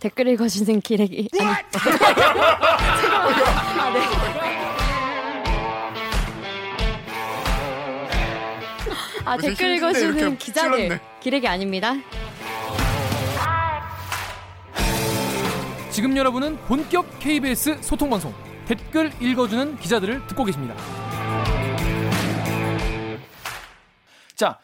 댓글 0.00 0.28
읽어주는 0.28 0.80
기레기 0.80 1.28
아니 1.40 1.50
아, 1.50 1.62
네. 3.92 4.68
아 9.24 9.36
댓글 9.36 9.76
읽어주는 9.76 10.38
기자들. 10.38 11.00
기레기 11.20 11.46
아닙니다. 11.48 11.94
지금 15.90 16.16
여러분은 16.16 16.56
본격 16.66 17.18
KBS 17.18 17.82
소통 17.82 18.08
방송 18.08 18.32
댓글 18.66 19.12
읽어주는 19.20 19.78
기자들을 19.78 20.26
듣고 20.28 20.44
계십니다. 20.44 20.74
자, 24.36 24.58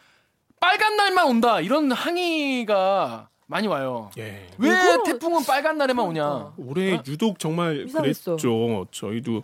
빨간 0.61 0.97
날만 0.97 1.27
온다 1.27 1.61
이런 1.61 1.91
항의가 1.91 3.29
많이 3.47 3.67
와요. 3.67 4.11
예. 4.19 4.49
왜 4.59 4.69
이거- 4.69 5.03
태풍은 5.05 5.45
빨간 5.45 5.77
날에만 5.79 6.05
오냐? 6.07 6.53
올해 6.57 7.01
유독 7.07 7.39
정말 7.39 7.87
이상했어. 7.87 8.37
그랬죠. 8.37 8.87
저희도 8.91 9.43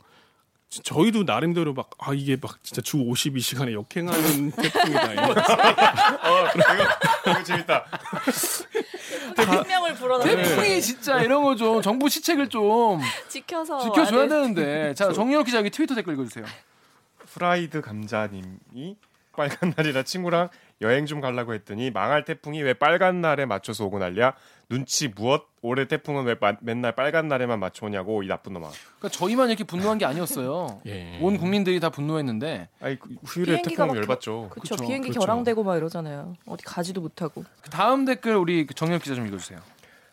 저희도 0.70 1.24
나름대로 1.24 1.74
막 1.74 1.90
아 1.98 2.14
이게 2.14 2.36
막 2.40 2.62
진짜 2.62 2.80
주 2.80 2.96
52시간에 2.98 3.72
역행하는 3.72 4.50
태풍이다. 4.52 5.12
이러면서 5.12 5.40
어, 5.52 6.46
이거, 6.54 7.30
이거 7.30 7.42
재밌다. 7.44 7.84
생명을 9.36 9.94
불어넣어 9.94 10.24
태풍이 10.24 10.80
진짜 10.80 11.20
이런 11.22 11.42
거 11.42 11.54
좀 11.56 11.82
정부 11.82 12.08
시책을 12.08 12.48
좀 12.48 13.00
지켜서 13.28 13.80
지켜줘야. 13.80 14.28
되는데. 14.28 14.94
자, 14.94 15.12
정유럽 15.12 15.44
기자 15.44 15.58
여기 15.58 15.70
트위터 15.70 15.94
댓글 15.94 16.14
읽어주세요. 16.14 16.44
프라이드 17.26 17.80
감자님이 17.80 18.96
빨간 19.36 19.74
날이라 19.76 20.02
친구랑 20.04 20.48
여행 20.82 21.04
좀 21.04 21.20
가려고 21.20 21.52
했더니 21.52 21.90
망할 21.90 22.24
태풍이 22.24 22.62
왜 22.62 22.72
빨간 22.72 23.20
날에 23.20 23.44
맞춰서 23.44 23.84
오고 23.84 23.98
난리야? 23.98 24.32
눈치 24.70 25.08
무엇? 25.08 25.44
올해 25.62 25.86
태풍은 25.86 26.24
왜 26.24 26.36
마- 26.40 26.56
맨날 26.62 26.92
빨간 26.92 27.28
날에만 27.28 27.60
맞춰 27.60 27.84
오냐고 27.84 28.22
이 28.22 28.28
나쁜 28.28 28.54
놈아. 28.54 28.70
그러니까 28.70 29.08
저희만 29.10 29.50
이렇게 29.50 29.64
분노한 29.64 29.98
게 29.98 30.06
아니었어요. 30.06 30.80
예. 30.86 31.18
온 31.20 31.36
국민들이 31.36 31.78
다 31.80 31.90
분노했는데 31.90 32.68
아이 32.80 32.96
그 32.96 33.10
휴일에 33.24 33.46
비행기가 33.60 33.84
태풍 33.84 33.86
막 33.88 33.96
열받죠. 33.96 34.48
그쵸, 34.50 34.60
그쵸, 34.76 34.76
비행기 34.86 35.08
그렇죠. 35.08 35.20
결항되고 35.20 35.62
막 35.64 35.76
이러잖아요. 35.76 36.34
어디 36.46 36.64
가지도 36.64 37.02
못하고. 37.02 37.44
그 37.60 37.68
다음 37.68 38.06
댓글 38.06 38.36
우리 38.36 38.66
정윤욱 38.66 39.02
기자 39.02 39.14
좀 39.14 39.26
읽어주세요. 39.26 39.60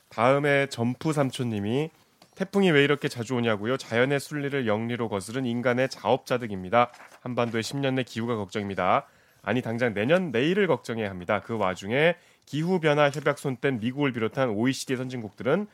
다음에 0.09 0.67
점프 0.67 1.13
삼촌님이 1.13 1.91
태풍이 2.35 2.69
왜 2.71 2.83
이렇게 2.83 3.07
자주 3.07 3.35
오냐고요? 3.35 3.77
자연의 3.77 4.19
순리를 4.19 4.67
영리로 4.67 5.07
거스른 5.07 5.45
인간의 5.45 5.89
자업자득입니다. 5.89 6.91
한반도의 7.21 7.63
10년 7.63 7.93
내 7.93 8.03
기후가 8.03 8.35
걱정입니다. 8.35 9.05
아니 9.47 9.61
당장 9.61 9.93
내년 9.93 10.31
내일을 10.31 10.67
걱정해야 10.67 11.09
합니다. 11.09 11.41
그 11.41 11.55
와중에 11.57 12.15
기후 12.45 12.81
변화 12.81 13.09
협약 13.09 13.37
손뗀 13.37 13.79
미국을 13.79 14.11
비롯한 14.11 14.49
OECD 14.49 14.97
선진국들은 14.97 15.67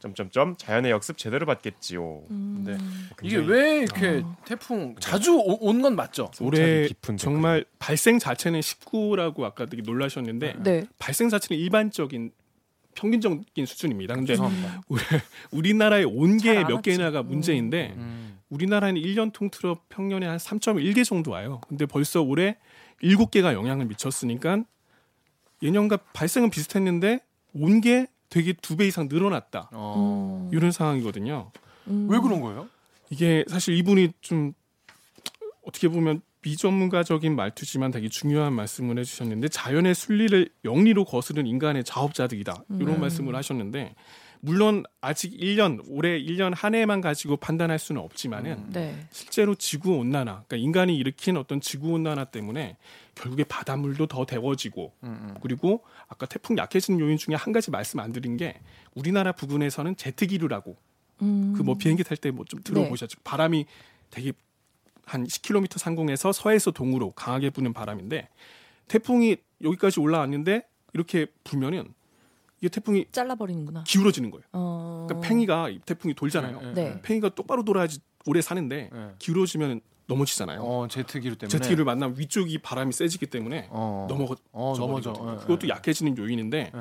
점점점 0.00 0.56
자연의 0.56 0.90
역습 0.90 1.16
제대로 1.16 1.46
받겠지요. 1.46 2.22
근데 2.26 2.76
이게 3.22 3.36
왜 3.36 3.82
이렇게 3.82 4.24
태풍 4.44 4.96
자주 4.98 5.38
온 5.38 5.80
건 5.80 5.94
맞죠? 5.94 6.32
올해 6.40 6.88
깊은 6.88 7.18
정말 7.18 7.64
발생 7.78 8.18
자체는 8.18 8.58
19라고 8.58 9.44
아까 9.44 9.66
되게 9.66 9.82
놀라셨는데 9.82 10.54
네. 10.64 10.84
발생 10.98 11.28
자체는 11.28 11.62
일반적인 11.62 12.32
평균적인 12.96 13.64
수준입니다. 13.64 14.14
근데 14.14 14.32
죄송합니다. 14.32 14.82
우리, 14.88 15.00
우리나라의 15.52 16.04
온게 16.04 16.54
잘안 16.54 16.66
몇. 16.66 16.82
개나가 16.82 17.22
문제인데 17.22 17.94
음. 17.96 18.38
우리나라는 18.48 19.00
1년 19.00 19.32
통틀어 19.32 19.78
평년에 19.88 20.26
한 20.26 20.38
3.1개 20.38 21.04
정도 21.04 21.30
와요. 21.30 21.60
근데 21.68 21.86
벌써 21.86 22.20
올해 22.22 22.56
7개가 23.02 23.54
영향을 23.54 23.86
미쳤으니까 23.86 24.64
예년과 25.62 25.98
발생은 26.12 26.50
비슷했는데 26.50 27.20
온 27.54 27.80
게 27.80 28.06
되게 28.28 28.52
두 28.52 28.76
배 28.76 28.86
이상 28.86 29.08
늘어났다. 29.10 29.70
어. 29.72 30.48
이런 30.52 30.70
상황이거든요. 30.70 31.50
음. 31.88 32.06
왜 32.08 32.18
그런 32.20 32.40
거예요? 32.40 32.68
이게 33.10 33.44
사실 33.48 33.74
이분이 33.76 34.12
좀 34.20 34.52
어떻게 35.66 35.88
보면 35.88 36.22
비전문가적인 36.42 37.34
말투지만 37.36 37.90
되게 37.90 38.08
중요한 38.08 38.52
말씀을 38.54 38.98
해주셨는데 38.98 39.48
자연의 39.48 39.94
순리를 39.94 40.48
영리로 40.64 41.04
거스른 41.04 41.46
인간의 41.46 41.84
자업자득이다 41.84 42.64
이런 42.78 42.94
음. 42.94 43.00
말씀을 43.00 43.34
하셨는데 43.34 43.94
물론 44.42 44.84
아직 45.02 45.38
1년 45.38 45.82
올해 45.88 46.18
1년 46.18 46.52
한 46.54 46.74
해만 46.74 47.00
가지고 47.02 47.36
판단할 47.36 47.78
수는 47.78 48.00
없지만은 48.00 48.70
네. 48.70 49.06
실제로 49.10 49.54
지구 49.54 49.96
온난화 49.96 50.44
그러니까 50.46 50.56
인간이 50.56 50.96
일으킨 50.96 51.36
어떤 51.36 51.60
지구 51.60 51.90
온난화 51.92 52.26
때문에 52.26 52.76
결국에 53.14 53.44
바닷물도 53.44 54.06
더 54.06 54.24
데워지고 54.24 54.94
음, 55.04 55.08
음. 55.08 55.34
그리고 55.42 55.84
아까 56.08 56.24
태풍 56.26 56.56
약해지는 56.56 57.00
요인 57.00 57.18
중에 57.18 57.34
한 57.34 57.52
가지 57.52 57.70
말씀 57.70 58.00
안 58.00 58.12
드린 58.12 58.36
게 58.38 58.58
우리나라 58.94 59.32
부근에서는 59.32 59.96
제트기류라고 59.96 60.76
음. 61.22 61.54
그뭐 61.56 61.74
비행기 61.76 62.02
탈 62.04 62.16
때 62.16 62.30
뭐 62.30 62.44
좀 62.46 62.62
들어보셨죠? 62.62 63.18
바람이 63.24 63.66
되게 64.10 64.32
한 65.04 65.24
10km 65.26 65.76
상공에서 65.78 66.32
서에서 66.32 66.70
동으로 66.70 67.10
강하게 67.10 67.50
부는 67.50 67.72
바람인데 67.74 68.28
태풍이 68.88 69.36
여기까지 69.62 70.00
올라왔는데 70.00 70.62
이렇게 70.94 71.26
불면은 71.44 71.92
이게 72.60 72.68
태풍이 72.68 73.06
잘라버리는구나. 73.10 73.84
기울어지는 73.86 74.30
거예요. 74.30 74.44
어. 74.52 75.06
그러니까 75.08 75.28
팽이가 75.28 75.70
이 75.70 75.80
태풍이 75.84 76.14
돌잖아요. 76.14 76.60
네, 76.60 76.72
네. 76.74 77.02
팽이가 77.02 77.30
똑바로 77.30 77.64
돌아야지 77.64 78.00
오래 78.26 78.40
사는데 78.42 78.90
네. 78.92 79.08
기울어지면 79.18 79.80
넘어지잖아요. 80.06 80.60
어, 80.60 80.88
제트기류 80.88 81.36
때문에. 81.36 81.50
제트기를 81.50 81.84
만나면 81.84 82.18
위쪽이 82.18 82.58
바람이 82.58 82.92
세지기 82.92 83.26
때문에 83.26 83.68
어. 83.70 84.06
넘어가 84.10 84.34
어, 84.52 84.74
넘어져. 84.76 85.12
예, 85.18 85.36
그것도 85.40 85.66
예. 85.68 85.70
약해지는 85.70 86.18
요인인데 86.18 86.72
예. 86.74 86.80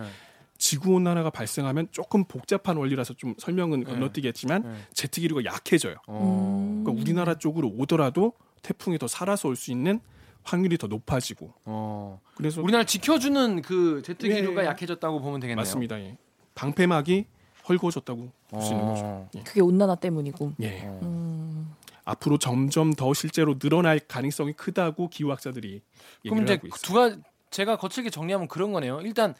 지구 0.57 0.93
온난화가 0.95 1.29
발생하면 1.29 1.87
조금 1.91 2.25
복잡한 2.25 2.75
원리라서 2.75 3.13
좀 3.13 3.35
설명은 3.37 3.81
네. 3.81 3.85
건너뛰겠지만 3.85 4.63
네. 4.63 4.73
제트기류가 4.93 5.45
약해져요. 5.45 5.95
어. 6.07 6.81
그러니까 6.83 7.01
우리나라 7.01 7.35
쪽으로 7.37 7.69
오더라도 7.77 8.33
태풍이 8.63 8.97
더 8.97 9.07
살아서 9.07 9.47
올 9.47 9.55
수 9.55 9.71
있는 9.71 10.01
확률이 10.43 10.77
더 10.77 10.87
높아지고 10.87 11.53
어. 11.65 12.19
그래서 12.35 12.61
우리나라 12.61 12.83
지켜주는 12.83 13.61
그 13.61 14.01
제트 14.05 14.27
기류가 14.27 14.63
예. 14.63 14.67
약해졌다고 14.67 15.21
보면 15.21 15.39
되겠네요. 15.39 15.61
맞습니다. 15.61 15.99
예. 15.99 16.17
방패막이 16.55 17.25
헐거워졌다고 17.67 18.31
볼 18.49 18.61
수 18.61 18.71
있는 18.73 18.85
거죠. 18.87 19.01
어. 19.05 19.29
그게 19.45 19.61
온난화 19.61 19.95
때문이고. 19.95 20.53
예. 20.61 20.81
음. 21.03 21.75
앞으로 22.03 22.39
점점 22.39 22.93
더 22.93 23.13
실제로 23.13 23.59
늘어날 23.59 23.99
가능성이 23.99 24.53
크다고 24.53 25.09
기후학자들이 25.09 25.81
그럼 26.23 26.39
얘기를 26.39 26.43
이제 26.43 26.53
하고 26.55 26.67
있어요. 26.67 26.79
두 26.81 26.93
가지 26.93 27.17
제가 27.51 27.77
거칠게 27.77 28.09
정리하면 28.09 28.47
그런 28.47 28.71
거네요. 28.73 29.01
일단 29.01 29.35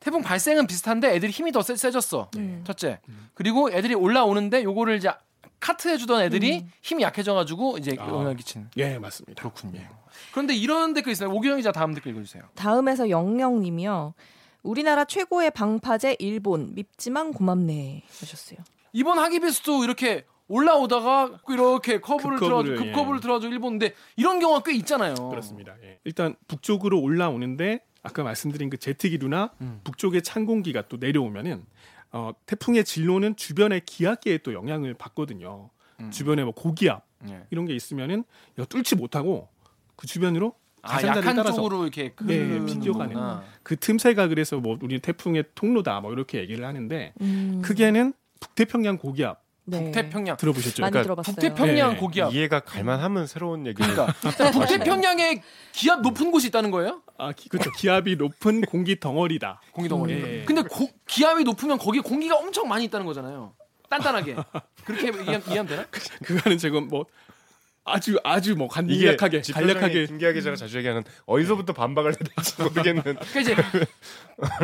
태풍 0.00 0.20
발생은 0.20 0.66
비슷한데 0.66 1.14
애들이 1.14 1.32
힘이 1.32 1.50
더 1.52 1.62
세, 1.62 1.74
세졌어. 1.76 2.30
네. 2.36 2.60
첫째. 2.64 3.00
그리고 3.32 3.70
애들이 3.72 3.94
올라오는데 3.94 4.62
요거를 4.64 4.96
이제 4.98 5.10
카트 5.64 5.88
해 5.88 5.96
주던 5.96 6.20
애들이 6.20 6.58
음. 6.58 6.70
힘이 6.82 7.04
약해져 7.04 7.32
가지고 7.32 7.78
이제 7.78 7.96
아. 7.98 8.06
영향을 8.06 8.36
끼치는. 8.36 8.68
예, 8.76 8.98
맞습니다. 8.98 9.40
그렇군요. 9.40 9.80
예. 9.80 9.88
그런데 10.30 10.54
이런 10.54 10.92
댓글 10.92 11.12
있어요. 11.12 11.30
오기영 11.30 11.56
기자 11.56 11.72
다음 11.72 11.94
댓글 11.94 12.12
읽어 12.12 12.20
주세요. 12.22 12.42
다음에서 12.54 13.08
영영님이요. 13.08 14.12
우리나라 14.62 15.06
최고의 15.06 15.52
방파제 15.52 16.16
일본 16.18 16.74
밉지만 16.74 17.32
고맙네 17.32 18.02
하셨어요. 18.20 18.58
이번 18.92 19.18
하기비스도 19.18 19.84
이렇게 19.84 20.26
올라오다가 20.48 21.40
이렇게 21.48 21.98
커브를 21.98 22.38
들어가지고 22.40 22.74
예. 22.74 22.78
급커브를 22.80 23.20
들어가지고 23.20 23.50
일본인데 23.50 23.94
이런 24.16 24.40
경우가 24.40 24.64
꽤 24.64 24.74
있잖아요. 24.74 25.14
그렇습니다. 25.14 25.76
예. 25.82 25.98
일단 26.04 26.36
북쪽으로 26.46 27.00
올라오는데 27.00 27.80
아까 28.02 28.22
말씀드린 28.22 28.68
그 28.68 28.76
제트기류나 28.76 29.52
음. 29.62 29.80
북쪽의 29.82 30.20
찬 30.20 30.44
공기가 30.44 30.82
또 30.88 30.98
내려오면은 30.98 31.64
어, 32.14 32.32
태풍의 32.46 32.84
진로는 32.84 33.34
주변의 33.34 33.82
기압계에 33.84 34.38
또 34.38 34.54
영향을 34.54 34.94
받거든요. 34.94 35.70
음. 35.98 36.10
주변에 36.12 36.44
뭐 36.44 36.52
고기압 36.52 37.04
예. 37.28 37.42
이런 37.50 37.66
게 37.66 37.74
있으면은 37.74 38.22
이거 38.56 38.64
뚫지 38.66 38.94
못하고 38.94 39.48
그 39.96 40.06
주변으로 40.06 40.54
아, 40.82 40.92
가장자리를 40.92 41.22
약한 41.22 41.36
따라서 41.36 41.56
쪽으로 41.56 41.82
이렇게 41.82 42.14
예, 42.28 42.36
흐르는 42.36 42.66
비껴가는 42.66 43.14
거구나. 43.14 43.42
그 43.64 43.76
틈새가 43.76 44.28
그래서 44.28 44.58
뭐 44.60 44.78
우리 44.80 45.00
태풍의 45.00 45.44
통로다 45.56 46.00
뭐 46.00 46.12
이렇게 46.12 46.38
얘기를 46.38 46.64
하는데 46.64 47.14
음. 47.20 47.60
크게는 47.64 48.12
북태평양 48.38 48.98
고기압 48.98 49.42
네. 49.66 49.82
북태평양 49.84 50.36
들어보셨죠? 50.36 50.82
많이 50.82 50.90
그러니까 50.92 51.02
들어봤어요. 51.02 51.34
북태평양 51.34 51.92
네. 51.94 51.96
고기압. 51.96 52.34
이해가 52.34 52.60
갈만하면 52.60 53.26
새로운 53.26 53.66
얘기를 53.66 53.94
그러니까 53.94 54.12
북태평양에 54.52 55.42
기압 55.72 56.02
높은 56.02 56.30
곳이 56.30 56.48
있다는 56.48 56.70
거예요? 56.70 57.02
아, 57.16 57.32
기, 57.32 57.48
그렇죠. 57.48 57.70
기압이 57.72 58.16
높은 58.16 58.60
공기 58.62 59.00
덩어리다. 59.00 59.60
공기 59.72 59.88
덩어리. 59.88 60.12
예. 60.12 60.44
근데 60.44 60.62
고- 60.62 60.90
기압이 61.06 61.44
높으면 61.44 61.78
거기에 61.78 62.02
공기가 62.02 62.36
엄청 62.36 62.68
많이 62.68 62.84
있다는 62.84 63.06
거잖아요. 63.06 63.54
단단하게. 63.88 64.36
그렇게 64.84 65.08
이해, 65.08 65.40
이해하면 65.46 65.66
되나? 65.66 65.86
그거는 66.24 66.58
지금 66.58 66.88
뭐 66.88 67.06
아주 67.84 68.18
아주 68.24 68.56
뭐 68.56 68.68
간, 68.68 68.86
간략하게 68.86 69.40
간략하게 69.52 70.06
김기아 70.06 70.32
기자가 70.32 70.56
자주 70.56 70.76
얘기하는 70.78 71.04
어디서부터 71.26 71.72
반박을 71.74 72.12
해야 72.12 72.18
될지 72.18 72.60
모르겠는 72.62 73.02
그러니까 73.02 73.40
이제 73.40 73.56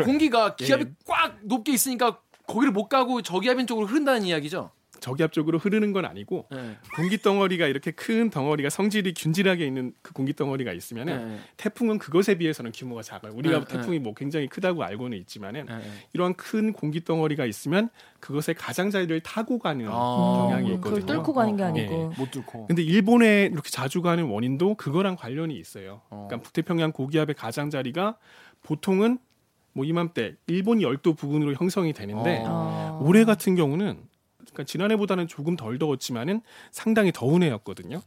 공기가 0.04 0.56
기압이 0.56 0.84
예. 0.88 0.92
꽉 1.06 1.36
높게 1.42 1.72
있으니까 1.72 2.18
거기를 2.46 2.72
못 2.72 2.88
가고 2.88 3.22
저기압인 3.22 3.66
쪽으로 3.66 3.86
흐른다는 3.86 4.24
이야기죠. 4.24 4.70
저기압적으로 5.00 5.58
흐르는 5.58 5.92
건 5.92 6.04
아니고 6.04 6.46
네. 6.50 6.76
공기 6.96 7.18
덩어리가 7.18 7.66
이렇게 7.66 7.90
큰 7.90 8.30
덩어리가 8.30 8.70
성질이 8.70 9.14
균질하게 9.14 9.66
있는 9.66 9.92
그 10.02 10.12
공기 10.12 10.34
덩어리가 10.34 10.72
있으면은 10.72 11.28
네. 11.28 11.38
태풍은 11.56 11.98
그것에 11.98 12.36
비해서는 12.36 12.72
규모가 12.72 13.02
작아요. 13.02 13.32
우리가 13.34 13.64
네, 13.64 13.64
태풍이 13.64 13.98
뭐 13.98 14.14
굉장히 14.14 14.46
크다고 14.48 14.84
알고는 14.84 15.18
있지만은 15.18 15.66
네. 15.66 15.80
이러한 16.12 16.34
큰 16.34 16.72
공기 16.72 17.02
덩어리가 17.04 17.46
있으면 17.46 17.88
그것의 18.20 18.54
가장자리를 18.56 19.20
타고 19.20 19.58
가는 19.58 19.86
아. 19.88 19.90
경향이 19.90 20.70
음, 20.70 20.74
있거든요. 20.74 21.00
그걸 21.00 21.16
뚫고 21.16 21.32
가는 21.32 21.56
게 21.56 21.62
어, 21.62 21.66
어, 21.66 21.68
아니고. 21.68 22.12
못 22.16 22.30
뚫고. 22.30 22.66
근데 22.66 22.82
일본에 22.82 23.48
이렇게 23.52 23.70
자주 23.70 24.02
가는 24.02 24.24
원인도 24.24 24.74
그거랑 24.74 25.16
관련이 25.16 25.58
있어요. 25.58 26.02
어. 26.10 26.26
그러니까 26.28 26.44
북태평양 26.44 26.92
고기압의 26.92 27.34
가장자리가 27.34 28.16
보통은 28.62 29.18
뭐 29.72 29.84
이맘때 29.84 30.34
일본 30.46 30.82
열도 30.82 31.14
부근으로 31.14 31.54
형성이 31.54 31.92
되는데 31.92 32.42
어. 32.46 32.98
아. 33.00 33.04
올해 33.04 33.24
같은 33.24 33.54
경우는 33.54 33.98
그러니까 34.40 34.64
지난해보다는 34.64 35.28
조금 35.28 35.56
덜 35.56 35.78
더웠지만은 35.78 36.42
상당히 36.70 37.12
더운 37.12 37.42
해였거든요. 37.42 38.00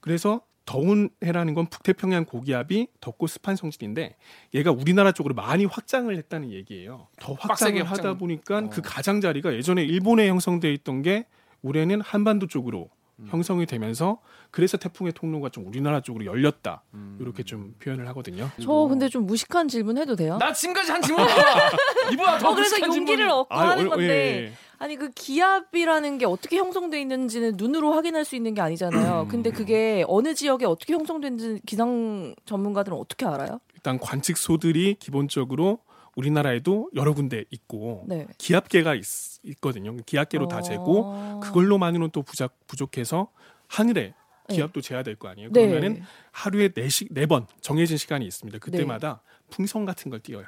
그래서 0.00 0.40
더운 0.66 1.10
해라는 1.22 1.52
건 1.54 1.66
북태평양 1.66 2.24
고기압이 2.24 2.88
덥고 3.00 3.26
습한 3.26 3.54
성질인데 3.56 4.16
얘가 4.54 4.70
우리나라 4.70 5.12
쪽으로 5.12 5.34
많이 5.34 5.66
확장을 5.66 6.14
했다는 6.16 6.52
얘기예요. 6.52 7.08
더 7.20 7.34
확장을 7.34 7.78
하다 7.82 7.90
확장. 7.90 8.18
보니까 8.18 8.58
어. 8.58 8.70
그 8.70 8.80
가장자리가 8.82 9.52
예전에 9.54 9.82
일본에 9.84 10.26
형성돼 10.28 10.72
있던 10.74 11.02
게 11.02 11.26
올해는 11.62 12.00
한반도 12.00 12.46
쪽으로 12.46 12.88
음. 13.20 13.28
형성이 13.30 13.66
되면서 13.66 14.20
그래서 14.50 14.76
태풍의 14.78 15.12
통로가 15.12 15.50
좀 15.50 15.66
우리나라 15.66 16.00
쪽으로 16.00 16.24
열렸다 16.24 16.82
음. 16.94 17.18
이렇게 17.20 17.42
좀 17.42 17.74
표현을 17.78 18.08
하거든요. 18.08 18.50
저 18.62 18.72
근데 18.88 19.08
좀 19.08 19.26
무식한 19.26 19.68
질문 19.68 19.98
해도 19.98 20.16
돼요? 20.16 20.38
나 20.38 20.52
지금까지 20.52 20.90
한 20.92 21.02
질문. 21.02 21.24
이보다 22.12 22.38
더 22.38 22.48
어, 22.50 22.54
그래서 22.54 22.80
용기를 22.80 23.26
질문이- 23.26 23.30
얻고 23.40 23.54
아, 23.54 23.70
하는 23.70 23.86
어, 23.86 23.90
건데 23.90 24.06
예, 24.08 24.44
예. 24.46 24.52
아니 24.84 24.96
그 24.96 25.08
기압이라는 25.12 26.18
게 26.18 26.26
어떻게 26.26 26.58
형성돼 26.58 27.00
있는지는 27.00 27.54
눈으로 27.56 27.94
확인할 27.94 28.26
수 28.26 28.36
있는 28.36 28.52
게 28.52 28.60
아니잖아요. 28.60 29.28
근데 29.30 29.50
그게 29.50 30.04
어느 30.08 30.34
지역에 30.34 30.66
어떻게 30.66 30.92
형성된지 30.92 31.58
기상 31.64 32.34
전문가들은 32.44 32.94
어떻게 32.98 33.24
알아요? 33.24 33.60
일단 33.74 33.98
관측소들이 33.98 34.96
기본적으로 34.98 35.78
우리나라에도 36.16 36.90
여러 36.94 37.14
군데 37.14 37.44
있고 37.50 38.04
네. 38.06 38.26
기압계가 38.36 38.94
있, 38.94 39.04
거든요 39.62 39.96
기압계로 40.04 40.48
다 40.48 40.60
재고 40.60 41.04
어. 41.06 41.40
그걸로만으로는 41.42 42.10
또 42.12 42.20
부작, 42.22 42.54
부족해서 42.66 43.30
하늘에 43.68 44.12
네. 44.48 44.54
기압도 44.54 44.82
재야 44.82 45.02
될 45.02 45.16
거 45.16 45.28
아니에요. 45.28 45.48
네. 45.50 45.66
그러면은 45.66 46.02
하루에 46.30 46.68
네시 46.74 47.08
네 47.10 47.24
번 47.24 47.46
정해진 47.62 47.96
시간이 47.96 48.26
있습니다. 48.26 48.58
그때마다 48.58 49.22
풍선 49.48 49.86
같은 49.86 50.10
걸 50.10 50.20
띄워요. 50.20 50.44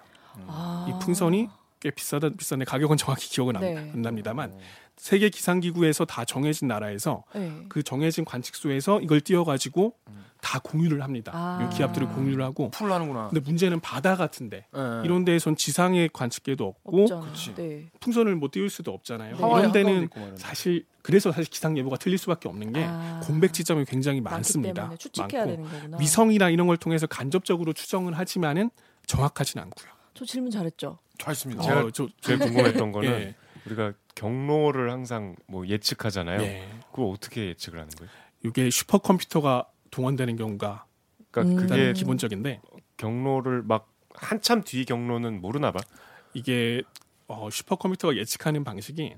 아. 0.46 0.86
이 0.90 1.02
풍선이 1.02 1.48
꽤 1.80 1.90
비싸다 1.90 2.30
비싼데 2.30 2.64
가격은 2.64 2.96
정확히 2.96 3.28
기억은 3.28 3.56
안, 3.56 3.62
네. 3.62 3.76
안 3.76 4.02
납니다만 4.02 4.58
세계 4.96 5.28
기상기구에서 5.28 6.06
다 6.06 6.24
정해진 6.24 6.68
나라에서 6.68 7.24
네. 7.34 7.52
그 7.68 7.82
정해진 7.82 8.24
관측소에서 8.24 9.00
이걸 9.00 9.20
띄워가지고 9.20 9.94
다 10.40 10.58
공유를 10.60 11.02
합니다. 11.02 11.32
아. 11.34 11.62
이 11.62 11.76
기압들을 11.76 12.08
공유를 12.08 12.42
하고 12.42 12.70
풀로 12.70 12.94
하는구나. 12.94 13.28
근데 13.28 13.40
문제는 13.40 13.80
바다 13.80 14.16
같은데 14.16 14.66
네. 14.72 14.80
이런 15.04 15.24
데에선 15.24 15.56
지상의 15.56 16.10
관측계도 16.12 16.64
없고. 16.64 17.06
네. 17.56 17.90
풍선을 18.00 18.36
못 18.36 18.52
띄울 18.52 18.70
수도 18.70 18.92
없잖아요. 18.92 19.36
네. 19.36 19.38
이런 19.38 19.72
데는. 19.72 20.08
사실 20.36 20.86
그래서 21.02 21.30
사실 21.30 21.50
기상 21.50 21.76
예보가 21.76 21.96
틀릴 21.96 22.16
수밖에 22.16 22.48
없는 22.48 22.72
게 22.72 22.84
아. 22.86 23.20
공백 23.22 23.52
지점이 23.52 23.84
굉장히 23.84 24.20
많습니다. 24.20 24.92
많고. 25.18 25.98
위성이나 25.98 26.48
이런 26.48 26.66
걸 26.68 26.76
통해서 26.78 27.06
간접적으로 27.06 27.72
추정을 27.72 28.16
하지만은 28.16 28.70
정확하진 29.06 29.60
않고요. 29.60 29.90
저 30.14 30.24
질문 30.24 30.50
잘했죠. 30.50 30.98
잘했습니다. 31.18 31.62
제가 31.62 31.80
어, 31.80 31.90
저, 31.90 32.08
제일 32.20 32.38
궁금했던 32.38 32.92
거는 32.92 33.10
예, 33.10 33.34
우리가 33.66 33.92
경로를 34.14 34.90
항상 34.90 35.36
뭐 35.46 35.66
예측하잖아요. 35.66 36.42
예. 36.42 36.68
그걸 36.90 37.12
어떻게 37.12 37.48
예측을 37.48 37.78
하는 37.78 37.90
거예요? 37.90 38.10
이게 38.44 38.70
슈퍼컴퓨터가 38.70 39.66
동원되는 39.90 40.36
경우가 40.36 40.86
그러니까 41.30 41.62
음. 41.62 41.68
그게 41.68 41.92
기본적인데 41.92 42.60
경로를 42.96 43.62
막 43.62 43.92
한참 44.14 44.62
뒤 44.62 44.84
경로는 44.84 45.40
모르나 45.40 45.72
봐. 45.72 45.80
이게 46.34 46.82
어, 47.28 47.48
슈퍼컴퓨터가 47.50 48.16
예측하는 48.16 48.64
방식이 48.64 49.14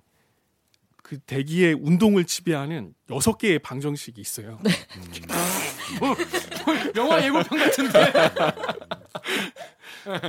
그 1.03 1.19
대기의 1.21 1.75
운동을 1.75 2.25
지배하는 2.25 2.95
여섯 3.11 3.39
개의 3.39 3.59
방정식이 3.61 4.21
있어요. 4.21 4.59
네. 4.63 4.71
영화 6.97 7.25
예고편 7.25 7.59
같은데. 7.59 8.13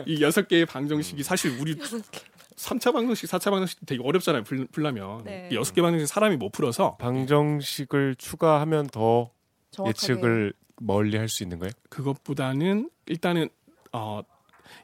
이 0.06 0.22
여섯 0.22 0.48
개의 0.48 0.66
방정식이 0.66 1.24
사실 1.24 1.58
우리 1.60 1.76
3차 1.76 2.92
방정식, 2.94 3.30
4차 3.30 3.52
방정식 3.52 3.80
되게 3.86 4.02
어렵잖아요. 4.04 4.44
풀, 4.44 4.68
풀려면. 4.68 5.24
네. 5.24 5.50
이 5.52 5.56
여섯 5.56 5.74
개 5.74 5.82
방정식 5.82 6.08
사람이 6.08 6.38
못 6.38 6.52
풀어서 6.52 6.98
방정식을 6.98 8.16
추가하면 8.16 8.88
더 8.88 9.32
정확하게. 9.72 9.90
예측을 9.90 10.54
멀리 10.82 11.18
할 11.18 11.28
수 11.30 11.44
있는 11.44 11.60
거예요? 11.60 11.72
그것보다는 11.90 12.90
일단은 13.06 13.50
어, 13.92 14.22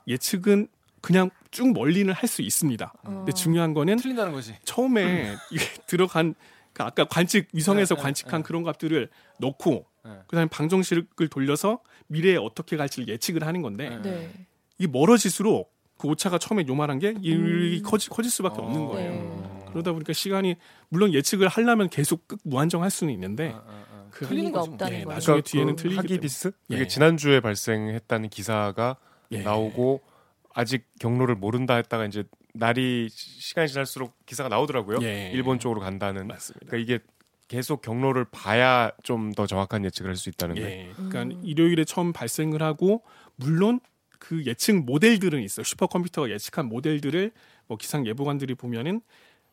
예측은 0.08 0.68
그냥 1.02 1.30
쭉 1.52 1.72
멀리는 1.74 2.12
할 2.14 2.28
수 2.28 2.42
있습니다. 2.42 2.94
어. 3.04 3.10
근데 3.10 3.32
중요한 3.34 3.74
거는 3.74 3.98
틀린다는 3.98 4.32
거지. 4.34 4.56
처음에 4.64 5.36
이게 5.52 5.64
들어간 5.86 6.34
그 6.74 6.84
아까 6.84 7.06
관측 7.06 7.48
위성에서 7.54 7.96
네, 7.96 8.00
네, 8.00 8.04
관측한 8.04 8.42
네. 8.42 8.48
그런 8.48 8.64
값들을 8.64 9.10
넣고 9.40 9.86
네. 10.04 10.12
그다음에 10.28 10.50
방정식을 10.50 11.30
돌려서 11.30 11.80
미래에 12.08 12.36
어떻게 12.38 12.76
갈지를 12.78 13.08
예측을 13.08 13.46
하는 13.46 13.62
건데 13.62 13.90
네. 13.90 14.02
네. 14.02 14.46
이게 14.78 14.88
멀어질수록 14.92 15.74
그 15.98 16.08
오차가 16.10 16.38
처음에 16.38 16.66
요만한 16.68 17.00
게이 17.00 17.34
음. 17.34 17.82
커지, 17.84 18.10
커질 18.10 18.30
수밖에 18.32 18.60
어. 18.60 18.66
없는 18.66 18.86
거예요. 18.88 19.12
네. 19.12 19.66
그러다 19.70 19.92
보니까 19.94 20.14
시간이 20.14 20.56
물론 20.90 21.14
예측을 21.14 21.48
하려면 21.48 21.90
계속 21.90 22.28
끝 22.28 22.40
무한정할 22.44 22.90
수는 22.90 23.14
있는데 23.14 23.52
아, 23.52 23.64
아, 23.66 23.86
아. 23.92 24.08
그 24.12 24.26
틀리는. 24.28 24.56
없다는 24.56 24.92
네, 25.00 25.04
거죠. 25.04 25.14
나중에 25.14 25.26
그러니까 25.42 25.50
뒤에는 25.52 25.76
그 25.76 25.82
틀리기 25.82 25.98
하기비스? 25.98 26.52
예. 26.72 26.76
이게 26.76 26.88
지난 26.88 27.18
주에 27.18 27.40
발생했다는 27.42 28.30
기사가 28.30 28.98
예. 29.32 29.42
나오고 29.42 30.02
아직 30.54 30.86
경로를 31.00 31.36
모른다 31.36 31.76
했다가 31.76 32.06
이제 32.06 32.24
날이 32.54 33.10
시- 33.10 33.42
시간이 33.42 33.68
지날수록 33.68 34.14
기사가 34.26 34.48
나오더라고요. 34.48 35.00
예. 35.02 35.32
일본 35.34 35.60
쪽으로 35.60 35.82
간다는. 35.82 36.28
맞습니다. 36.28 36.66
그러니까 36.68 36.78
이게 36.94 37.04
계속 37.50 37.82
경로를 37.82 38.26
봐야 38.32 38.92
좀 39.04 39.34
더 39.34 39.46
정확한 39.46 39.84
예측을 39.86 40.10
할 40.10 40.16
수 40.16 40.30
있다는 40.30 40.56
거예요. 40.56 40.70
예. 40.70 40.90
그러니까 40.96 41.24
음. 41.24 41.42
일요일에 41.44 41.84
처음 41.84 42.14
발생을 42.14 42.62
하고 42.62 43.04
물론 43.36 43.82
그 44.28 44.44
예측 44.46 44.86
모델들은 44.86 45.44
있어요. 45.44 45.64
슈퍼컴퓨터가 45.64 46.32
예측한 46.32 46.68
모델들을 46.68 47.32
뭐 47.68 47.78
기상 47.78 48.08
예보관들이 48.08 48.56
보면은 48.56 49.02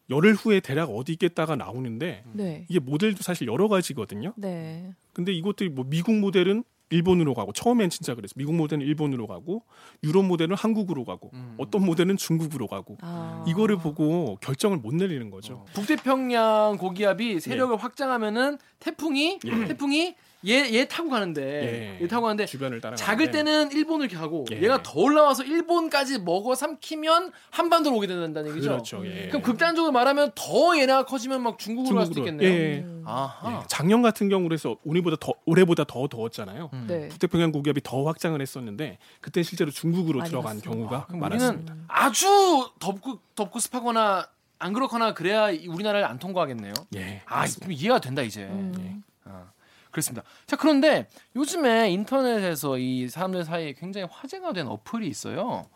열흘 0.09 0.33
후에 0.35 0.61
대략 0.61 0.91
어디 0.91 1.13
있겠다가 1.13 1.57
나오는데 1.57 2.25
네. 2.33 2.65
이게 2.71 2.79
모델도 2.79 3.23
사실 3.23 3.47
여러 3.49 3.69
가지거든요. 3.69 4.33
네. 4.37 4.95
근데 5.13 5.33
이것들이 5.33 5.69
뭐 5.69 5.85
미국 5.87 6.15
모델은 6.19 6.65
일본으로 6.89 7.35
가고 7.35 7.53
처음엔 7.53 7.91
진짜 7.91 8.15
그랬어. 8.15 8.33
미국 8.37 8.55
모델은 8.55 8.85
일본으로 8.85 9.27
가고 9.27 9.63
유럽 10.05 10.25
모델은 10.25 10.57
한국으로 10.57 11.05
가고 11.05 11.31
음. 11.35 11.55
어떤 11.59 11.85
모델은 11.85 12.17
중국으로 12.17 12.67
가고 12.67 12.97
아. 13.03 13.45
이거를 13.47 13.77
보고 13.77 14.37
결정을 14.41 14.79
못 14.79 14.95
내리는 14.95 15.31
거죠. 15.31 15.55
어. 15.55 15.65
북태평양 15.75 16.79
고기압이 16.79 17.41
세력을 17.41 17.77
확장하면은 17.77 18.59
태풍이 18.79 19.39
예. 19.45 19.65
태풍이 19.67 20.17
얘 20.47 20.69
얘 20.73 20.85
타고 20.87 21.09
가는데 21.09 21.97
예. 21.99 22.03
얘 22.03 22.09
타고 22.09 22.23
가는데 22.25 22.47
주변을 22.47 22.81
따라 22.81 22.97
작을 22.97 23.31
때는 23.31 23.71
일본을 23.71 24.07
이렇게 24.07 24.17
가고 24.21 24.45
예. 24.51 24.61
얘가 24.63 24.83
더 24.83 24.99
올라와서 25.01 25.45
일본까지 25.45 26.19
먹어 26.21 26.55
삼키면 26.55 27.31
한반도로 27.51 27.97
오게 27.97 28.07
된다는 28.09 28.51
얘기죠. 28.51 28.71
그렇죠. 28.71 29.07
예. 29.07 29.29
그럼 29.29 29.43
극단적으로 29.43 29.93
말하면 29.93 30.33
더 30.35 30.77
얘네가 30.77 31.05
커지면 31.05 31.43
막 31.43 31.59
중국으로 31.59 31.95
갈 31.97 32.07
수도 32.07 32.17
중국으로. 32.25 32.45
있겠네요. 32.47 32.61
예. 32.77 32.79
음. 32.83 33.05
아하. 33.07 33.61
예. 33.63 33.65
작년 33.69 34.03
같은 34.03 34.29
경우로 34.29 34.53
해서 34.53 34.77
올해보다 34.85 35.17
더 35.21 35.33
올해보다 35.45 35.85
더 35.85 36.09
더웠잖아요. 36.09 36.71
음. 36.73 36.85
네. 36.89 37.09
북태평양 37.09 37.53
고기압이 37.53 37.81
더 37.85 38.03
확장을 38.05 38.41
했었는데 38.41 38.99
그때 39.21 39.43
실제로 39.43 39.71
중국으로 39.71 40.25
들어간 40.25 40.57
갔어. 40.57 40.71
경우가 40.71 41.07
아, 41.09 41.17
많았습니다. 41.17 41.75
아주 41.89 42.71
덥고 42.81 43.19
덥고 43.37 43.59
습하거나 43.61 44.27
안 44.59 44.73
그렇거나 44.73 45.15
그래야 45.15 45.51
이- 45.51 45.67
우리나라를 45.67 46.07
안 46.07 46.19
통과하겠네요. 46.19 46.73
예. 46.97 47.23
아, 47.27 47.47
좀 47.47 47.73
이해가 47.73 48.01
된다 48.01 48.23
이제. 48.23 48.43
음. 48.43 49.03
아, 49.25 49.47
그렇습니다. 49.93 50.27
자, 50.47 50.57
그런데 50.57 51.07
요즘에 51.37 51.91
인터넷에서 51.93 52.79
이 52.79 53.09
사람들 53.09 53.45
사이에 53.45 53.75
굉장히 53.75 54.09
화제가 54.11 54.53
된 54.53 54.67
어플이 54.67 55.07
있어요. 55.07 55.67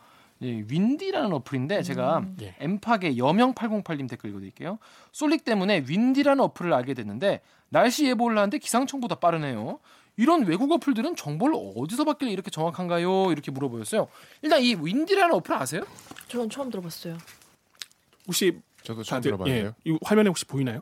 이 0.41 0.65
윈디라는 0.69 1.33
어플인데 1.33 1.83
제가 1.83 2.19
음. 2.19 2.37
예. 2.43 2.57
엠팍의 2.59 3.17
여명 3.17 3.55
808님 3.55 4.09
댓글 4.09 4.31
읽어드릴게요. 4.31 4.79
솔릭 5.13 5.45
때문에 5.45 5.85
윈디라는 5.87 6.43
어플을 6.45 6.73
알게 6.75 6.95
됐는데 6.95 7.41
날씨 7.69 8.07
예보를 8.07 8.37
하는데 8.37 8.59
기상청보다 8.59 9.17
빠르네요. 9.17 9.79
이런 10.19 10.45
외국 10.47 10.73
어플들은 10.73 11.17
정보를 11.17 11.55
어디서 11.77 12.05
받길래 12.05 12.33
이렇게 12.33 12.51
정확한가요? 12.51 13.31
이렇게 13.33 13.51
물어보였어요. 13.51 14.09
일단 14.43 14.63
이 14.63 14.75
윈디라는 14.75 15.35
어플 15.37 15.55
아세요? 15.55 15.83
저는 16.29 16.51
처음 16.51 16.71
들어봤어요. 16.71 17.17
혹시 18.27 18.61
저도 18.83 19.03
처음 19.03 19.19
다들 19.19 19.31
들어봤는데요. 19.31 19.75
예, 19.87 19.91
이 19.91 19.99
화면에 20.03 20.29
혹시 20.29 20.45
보이나요? 20.45 20.81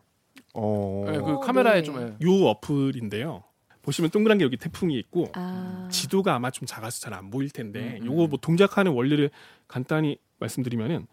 어. 0.54 1.04
네, 1.06 1.18
그 1.18 1.32
어, 1.32 1.40
카메라에 1.40 1.76
네. 1.76 1.82
좀 1.82 2.00
예. 2.00 2.26
요 2.26 2.46
어플인데요. 2.46 3.42
보시면 3.82 4.10
동그란 4.10 4.38
게 4.38 4.44
여기 4.44 4.56
태풍이 4.56 4.98
있고 4.98 5.26
아. 5.34 5.88
지도가 5.90 6.34
아마 6.34 6.50
좀 6.50 6.64
작아서 6.66 7.00
잘 7.00 7.12
안 7.12 7.30
보일 7.30 7.50
텐데 7.50 7.98
음, 8.00 8.02
음, 8.02 8.06
요거 8.06 8.26
뭐 8.28 8.38
동작하는 8.40 8.92
원리를 8.92 9.30
간단히 9.68 10.16
말씀드리면은 10.38 11.06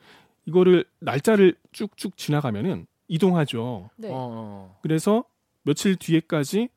이거를 0.45 0.85
날짜를 0.99 1.55
쭉쭉 1.73 2.15
지나가면은 2.17 2.87
이동하죠. 3.09 3.89
네. 3.97 4.07
어. 4.11 4.79
그래서 4.81 5.25
며칠 5.63 5.95
뒤에까지 5.97 6.69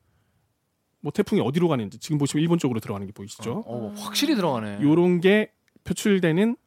뭐 0.99 1.11
태풍이 1.13 1.39
어디로 1.41 1.67
가는지 1.69 1.97
지금 1.99 2.17
보시면 2.17 2.41
일본 2.41 2.59
쪽으로 2.59 2.79
들어가는 2.81 3.05
게 3.07 3.13
보이시죠? 3.13 3.63
어, 3.65 3.93
확실히 3.95 4.35
들어가네. 4.35 4.79
요런 4.81 5.21
게 5.21 5.51
표출되는 5.85 6.57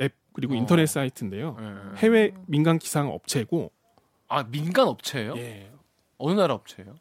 앱 0.00 0.14
그리고 0.32 0.54
어. 0.54 0.56
인터넷 0.56 0.86
사이트인데요. 0.86 1.56
예. 1.60 1.96
해외 1.98 2.32
민간 2.46 2.78
기상 2.78 3.08
업체고 3.10 3.72
아 4.28 4.44
민간 4.44 4.88
업체예요? 4.88 5.34
예. 5.36 5.70
어느 6.18 6.38
나라 6.38 6.54
업체예요? 6.54 6.94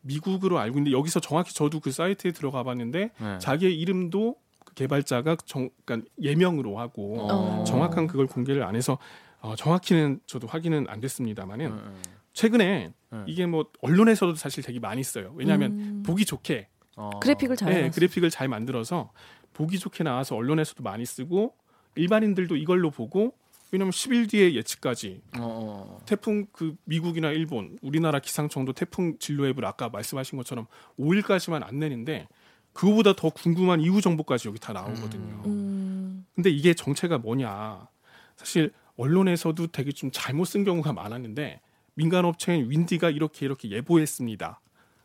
미국으로 0.00 0.58
알고 0.58 0.78
있는데 0.78 0.96
여기서 0.96 1.20
정확히 1.20 1.54
저도 1.54 1.80
그 1.80 1.90
사이트에 1.90 2.32
들어가 2.32 2.62
봤는데 2.62 3.10
네. 3.18 3.38
자기의 3.38 3.78
이름도 3.78 4.36
그 4.64 4.74
개발자가 4.74 5.36
정, 5.44 5.70
그러니까 5.84 6.08
예명으로 6.20 6.78
하고 6.78 7.20
어. 7.20 7.64
정확한 7.64 8.06
그걸 8.06 8.26
공개를 8.26 8.62
안 8.62 8.76
해서 8.76 8.98
어, 9.40 9.56
정확히는 9.56 10.20
저도 10.26 10.46
확인은 10.46 10.86
안 10.88 11.00
됐습니다만은 11.00 11.76
네, 11.76 11.82
네. 11.82 12.02
최근에 12.32 12.92
네. 13.10 13.24
이게 13.26 13.46
뭐 13.46 13.66
언론에서도 13.80 14.34
사실 14.34 14.62
되게 14.62 14.78
많이 14.78 15.02
써요. 15.02 15.32
왜냐하면 15.36 15.72
음. 15.72 16.02
보기 16.04 16.24
좋게 16.24 16.68
어. 16.96 17.10
그래픽을 17.20 17.56
잘 17.56 17.72
네. 17.72 17.90
그래픽을 17.90 18.30
잘 18.30 18.48
만들어서 18.48 19.12
보기 19.52 19.78
좋게 19.78 20.04
나와서 20.04 20.36
언론에서도 20.36 20.82
많이 20.82 21.06
쓰고 21.06 21.54
일반인들도 21.94 22.56
이걸로 22.56 22.90
보고 22.90 23.34
왜냐면 23.74 23.90
10일 23.90 24.30
뒤에 24.30 24.54
예측까지 24.54 25.20
어, 25.36 25.40
어. 25.40 26.00
태풍 26.06 26.46
그 26.52 26.76
미국이나 26.84 27.32
일본, 27.32 27.76
우리나라 27.82 28.20
기상청도 28.20 28.72
태풍 28.72 29.18
진로 29.18 29.48
앱을 29.48 29.64
아까 29.64 29.88
말씀하신 29.88 30.36
것처럼 30.36 30.68
5일까지만 30.96 31.66
안 31.66 31.80
내는데 31.80 32.28
그거보다 32.72 33.14
더 33.14 33.30
궁금한 33.30 33.80
이후 33.80 34.00
정보까지 34.00 34.46
여기 34.46 34.60
다 34.60 34.72
나오거든요. 34.72 35.42
음. 35.46 36.24
근데 36.36 36.50
이게 36.50 36.72
정체가 36.72 37.18
뭐냐? 37.18 37.88
사실 38.36 38.72
언론에서도 38.96 39.66
되게 39.66 39.90
좀 39.90 40.10
잘못 40.12 40.44
쓴 40.44 40.62
경우가 40.62 40.92
많았는데 40.92 41.60
민간 41.94 42.24
업체인 42.24 42.70
윈디가 42.70 43.10
이렇게 43.10 43.44
이렇게 43.44 43.70
예보했습니다. 43.70 44.60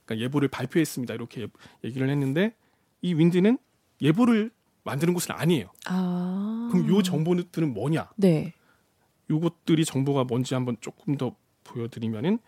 그러니까 0.06 0.26
예보를 0.26 0.48
발표했습니다. 0.48 1.16
이렇게 1.16 1.48
얘기를 1.84 2.08
했는데 2.08 2.54
이 3.02 3.16
윈디는 3.16 3.58
예보를 4.00 4.52
만드는 4.84 5.16
곳은 5.16 5.34
아니에요. 5.34 5.72
아. 5.88 6.70
그럼 6.72 6.88
요 6.88 7.02
정보들은 7.02 7.74
뭐냐? 7.74 8.12
네. 8.16 8.54
요것들이 9.29 9.86
정보가 9.86 10.24
뭔지 10.25 10.53
한번 10.53 10.77
조금 10.81 11.17
더 11.17 11.36
보여드리면은 11.63 12.39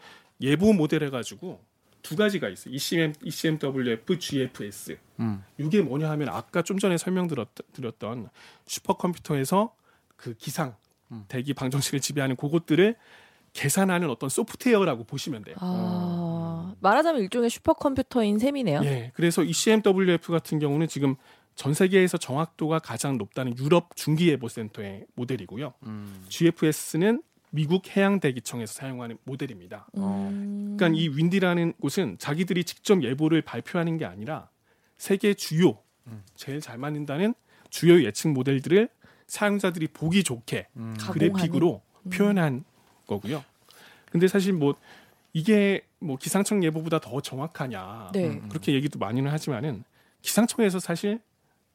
예보 0.41 0.73
모델 0.73 1.03
해가지고 1.03 1.59
두 2.01 2.15
가지가 2.15 2.49
있어요. 2.49 2.73
ECM, 2.73 3.13
ECMWF, 3.23 4.17
GFS. 4.17 4.97
음. 5.19 5.43
이게 5.57 5.81
뭐냐 5.81 6.09
하면 6.11 6.29
아까 6.29 6.61
좀 6.61 6.79
전에 6.79 6.97
설명드렸던 6.97 8.29
슈퍼컴퓨터에서 8.65 9.75
그 10.15 10.33
기상, 10.33 10.75
음. 11.11 11.25
대기 11.27 11.53
방정식을 11.53 11.99
지배하는 11.99 12.35
그것들을 12.35 12.95
계산하는 13.53 14.09
어떤 14.09 14.29
소프트웨어라고 14.29 15.03
보시면 15.03 15.43
돼요. 15.43 15.55
아. 15.59 16.73
말하자면 16.79 17.21
일종의 17.21 17.49
슈퍼컴퓨터인 17.49 18.39
셈이네요. 18.39 18.81
예, 18.85 19.11
그래서 19.13 19.43
ECMWF 19.43 20.31
같은 20.31 20.59
경우는 20.59 20.87
지금 20.87 21.15
전 21.55 21.73
세계에서 21.73 22.17
정확도가 22.17 22.79
가장 22.79 23.17
높다는 23.17 23.57
유럽 23.57 23.95
중기예보센터의 23.95 25.05
모델이고요. 25.15 25.73
음. 25.83 26.25
GFS는 26.29 27.21
미국 27.51 27.95
해양대기청에서 27.95 28.73
사용하는 28.73 29.17
모델입니다. 29.25 29.87
음. 29.97 30.75
그러니까 30.77 30.99
이 30.99 31.09
윈디라는 31.09 31.73
곳은 31.81 32.17
자기들이 32.17 32.63
직접 32.63 33.03
예보를 33.03 33.41
발표하는 33.41 33.97
게 33.97 34.05
아니라 34.05 34.49
세계 34.97 35.33
주요 35.33 35.77
음. 36.07 36.23
제일 36.35 36.61
잘 36.61 36.77
맞는다는 36.77 37.33
주요 37.69 38.01
예측 38.03 38.29
모델들을 38.29 38.89
사용자들이 39.27 39.87
보기 39.87 40.23
좋게 40.23 40.67
음. 40.77 40.95
그래픽으로 40.99 41.81
음. 42.03 42.09
표현한 42.09 42.63
거고요. 43.07 43.43
근데 44.11 44.27
사실 44.27 44.53
뭐 44.53 44.75
이게 45.33 45.81
뭐 45.99 46.17
기상청 46.17 46.63
예보보다 46.63 46.99
더 46.99 47.21
정확하냐 47.21 48.11
네. 48.13 48.27
음. 48.27 48.49
그렇게 48.49 48.73
얘기도 48.73 48.99
많이는 48.99 49.31
하지만은 49.31 49.83
기상청에서 50.21 50.79
사실 50.79 51.19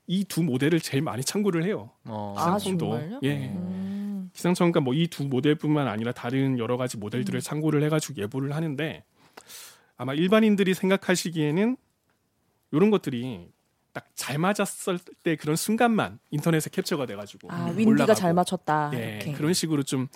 이 0.08 0.24
두 0.24 0.42
모델을 0.42 0.80
제일 0.80 1.02
많이 1.02 1.22
참고를 1.24 1.64
해요. 1.64 1.90
어. 2.04 2.34
아, 2.36 2.56
기상청도 2.56 2.90
정말요? 2.98 3.20
예. 3.22 3.48
음. 3.48 4.30
기상청과 4.34 4.80
뭐 4.80 4.94
이 4.94 5.06
두 5.08 5.24
모델뿐만 5.24 5.88
아니라 5.88 6.12
다른 6.12 6.58
여러 6.58 6.76
가지 6.76 6.96
모델들을 6.96 7.40
참고를 7.40 7.82
해가지고 7.84 8.20
예보를 8.22 8.54
하는데 8.54 9.04
아마 9.96 10.14
일반인들이 10.14 10.74
생각하시기에는 10.74 11.76
이런 12.72 12.90
것들이 12.90 13.48
딱 13.92 14.06
잘 14.14 14.36
맞았을 14.38 14.98
때 15.22 15.36
그런 15.36 15.56
순간만 15.56 16.18
인터넷에 16.30 16.68
캡처가 16.70 17.06
돼가지고 17.06 17.48
아, 17.50 17.66
윈디가 17.70 17.90
올라가고 17.90 18.14
잘 18.14 18.34
맞췄다. 18.34 18.90
예, 18.94 19.16
이렇게. 19.16 19.32
그런 19.32 19.54
식으로 19.54 19.82
좀 19.84 20.08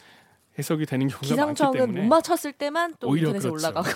해석이 0.60 0.86
되는 0.86 1.08
경우가 1.08 1.20
많기 1.20 1.54
기상청은 1.54 1.78
때문에 1.78 2.02
못 2.02 2.08
맞췄을 2.08 2.52
때만 2.52 2.94
또 3.00 3.08
오히려 3.08 3.30
그렇죠. 3.30 3.50
올라가고. 3.50 3.88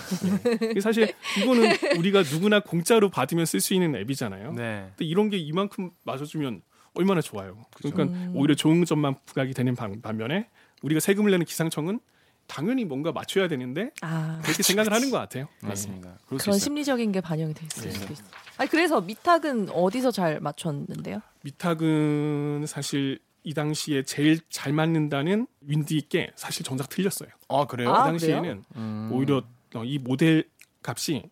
예. 0.75 0.79
사실 0.81 1.13
이거는 1.41 1.69
우리가 1.97 2.23
누구나 2.23 2.59
공짜로 2.59 3.09
받으면 3.09 3.45
쓸 3.45 3.61
수 3.61 3.73
있는 3.73 3.95
앱이잖아요. 3.95 4.53
네. 4.53 4.87
근데 4.89 5.05
이런 5.05 5.29
게 5.29 5.37
이만큼 5.37 5.91
맞아주면 6.03 6.61
얼마나 6.95 7.21
좋아요. 7.21 7.65
그러니까 7.75 8.03
음. 8.03 8.33
오히려 8.35 8.55
좋은 8.55 8.83
점만 8.85 9.15
부각이 9.25 9.53
되는 9.53 9.75
반, 9.75 10.01
반면에 10.01 10.47
우리가 10.81 10.99
세금을 10.99 11.31
내는 11.31 11.45
기상청은 11.45 11.99
당연히 12.47 12.85
뭔가 12.85 13.11
맞춰야 13.11 13.47
되는데 13.47 13.91
아, 14.01 14.39
그렇게 14.43 14.61
생각을 14.63 14.93
하는 14.93 15.09
것 15.09 15.17
같아요. 15.17 15.47
네. 15.61 15.69
맞습니다. 15.69 16.17
그런 16.25 16.39
있어요. 16.39 16.57
심리적인 16.57 17.11
게 17.11 17.21
반영이 17.21 17.53
돼 17.53 17.65
있을 17.65 17.89
네. 17.89 17.91
수도 17.91 18.13
있어. 18.13 18.23
아니 18.57 18.69
그래서 18.69 19.01
미탁은 19.01 19.69
어디서 19.71 20.11
잘 20.11 20.39
맞췄는데요? 20.39 21.21
미탁은 21.43 22.65
사실 22.67 23.19
이 23.45 23.53
당시에 23.53 24.01
제일 24.03 24.39
잘 24.49 24.73
맞는다는 24.73 25.45
윈디께 25.61 26.31
사실 26.35 26.65
정작 26.65 26.89
틀렸어요. 26.89 27.29
아 27.47 27.65
그래요? 27.65 27.93
아, 27.93 28.03
그 28.03 28.09
당시에는 28.09 28.63
음. 28.75 29.09
오히려 29.13 29.43
어, 29.75 29.83
이 29.85 29.99
모델 29.99 30.49
값이 30.81 31.29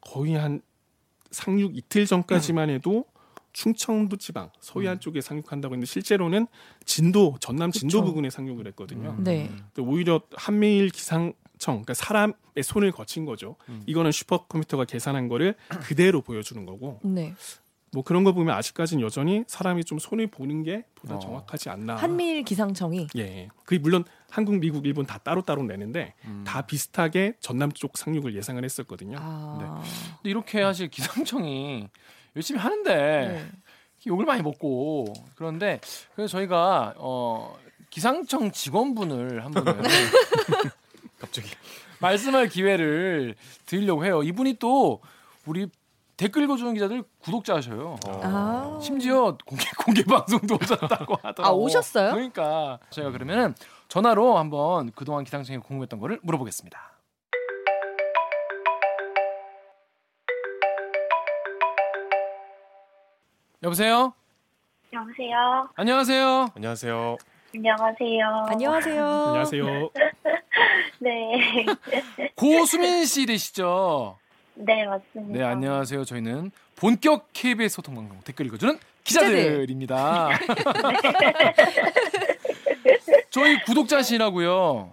거의 0.00 0.34
한 0.34 0.62
상륙 1.32 1.76
이틀 1.76 2.06
전까지만 2.06 2.70
해도 2.70 3.04
충청도 3.52 4.16
지방 4.18 4.50
서해안 4.60 5.00
쪽에 5.00 5.20
상륙한다고 5.20 5.74
했는데 5.74 5.86
실제로는 5.86 6.46
진도 6.84 7.36
전남 7.40 7.72
진도 7.72 8.00
그쵸. 8.00 8.04
부근에 8.04 8.30
상륙을 8.30 8.68
했거든요. 8.68 9.16
음. 9.18 9.24
네. 9.24 9.50
또 9.74 9.84
오히려 9.84 10.22
한미일 10.36 10.90
기상청 10.90 11.34
그러니까 11.58 11.94
사람의 11.94 12.34
손을 12.62 12.92
거친 12.92 13.24
거죠. 13.24 13.56
음. 13.68 13.82
이거는 13.86 14.12
슈퍼컴퓨터가 14.12 14.84
계산한 14.84 15.26
거를 15.26 15.56
그대로 15.82 16.22
보여주는 16.22 16.64
거고 16.64 17.00
네. 17.02 17.34
뭐 17.92 18.04
그런 18.04 18.22
거 18.22 18.32
보면 18.32 18.54
아직까지는 18.54 19.02
여전히 19.02 19.42
사람이 19.48 19.84
좀 19.84 19.98
손을 19.98 20.28
보는 20.28 20.62
게 20.62 20.84
보다 20.94 21.16
어. 21.16 21.18
정확하지 21.18 21.70
않나. 21.70 21.96
한미일 21.96 22.44
기상청이 22.44 23.08
예. 23.16 23.48
그 23.64 23.74
물론 23.74 24.04
한국, 24.30 24.58
미국, 24.58 24.86
일본 24.86 25.06
다 25.06 25.18
따로따로 25.18 25.64
내는데 25.64 26.14
음. 26.24 26.44
다 26.46 26.62
비슷하게 26.62 27.34
전남 27.40 27.72
쪽 27.72 27.98
상륙을 27.98 28.36
예상을 28.36 28.62
했었거든요. 28.64 29.16
아. 29.20 29.82
근데 30.16 30.30
이렇게 30.30 30.62
사실 30.62 30.88
기상청이 30.88 31.88
열심히 32.36 32.60
하는데 32.60 32.94
네. 32.94 33.46
욕을 34.06 34.24
많이 34.24 34.42
먹고 34.42 35.12
그런데 35.34 35.80
그래서 36.14 36.30
저희가 36.30 36.94
어 36.96 37.56
기상청 37.90 38.52
직원분을 38.52 39.44
한 39.44 39.50
분을 39.50 39.74
갑자기 41.18 41.48
말씀할 41.98 42.48
기회를 42.48 43.34
드리려고 43.66 44.04
해요. 44.04 44.22
이분이 44.22 44.54
또 44.58 45.00
우리 45.44 45.66
댓글 46.20 46.42
읽어주는 46.42 46.74
기자들 46.74 47.02
구독자셔요. 47.20 47.96
아. 48.06 48.78
심지어 48.82 49.38
공개 49.46 49.64
공개 49.82 50.04
방송도 50.04 50.58
오셨다고 50.60 51.14
하더라고. 51.22 51.44
아, 51.46 51.50
오셨어요? 51.50 52.12
그러니까 52.12 52.78
저희가 52.90 53.10
그러면은 53.10 53.54
전화로 53.88 54.36
한번 54.36 54.92
그동안 54.92 55.24
기상청에 55.24 55.58
궁금했던 55.60 55.98
거를 55.98 56.20
물어보겠습니다. 56.22 56.78
여보세요? 63.62 64.12
여보세요. 64.92 65.70
안녕하세요. 65.74 66.48
안녕하세요. 66.54 67.16
안녕하세요. 67.54 68.44
안녕하세요. 68.50 69.06
안녕하세요. 69.26 69.90
네. 71.00 71.64
고수민 72.36 73.06
씨 73.06 73.24
되시죠? 73.24 74.18
네, 74.54 74.86
맞습니다. 74.86 75.38
네, 75.38 75.44
안녕하세요. 75.44 76.04
저희는 76.04 76.50
본격 76.76 77.28
KBS 77.32 77.76
소통 77.76 77.94
방송 77.94 78.18
댓글 78.20 78.46
읽어주는 78.46 78.78
기자들입니다. 79.04 80.28
저희 83.30 83.60
구독자시라고요. 83.62 84.90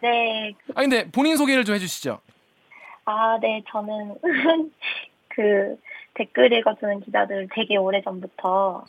네. 0.00 0.52
아 0.74 0.82
근데 0.82 1.10
본인 1.10 1.36
소개를 1.36 1.64
좀 1.64 1.74
해주시죠. 1.74 2.20
아, 3.04 3.38
네. 3.40 3.62
저는 3.70 4.16
그 5.28 5.76
댓글 6.14 6.52
읽어주는 6.52 7.00
기자들 7.00 7.48
되게 7.54 7.76
오래 7.76 8.02
전부터 8.02 8.84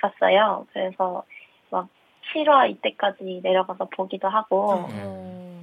봤어요. 0.00 0.66
그래서 0.72 1.24
막 1.70 1.88
7화 2.32 2.70
이때까지 2.70 3.40
내려가서 3.42 3.86
보기도 3.86 4.28
하고 4.28 4.86
네. 4.88 5.02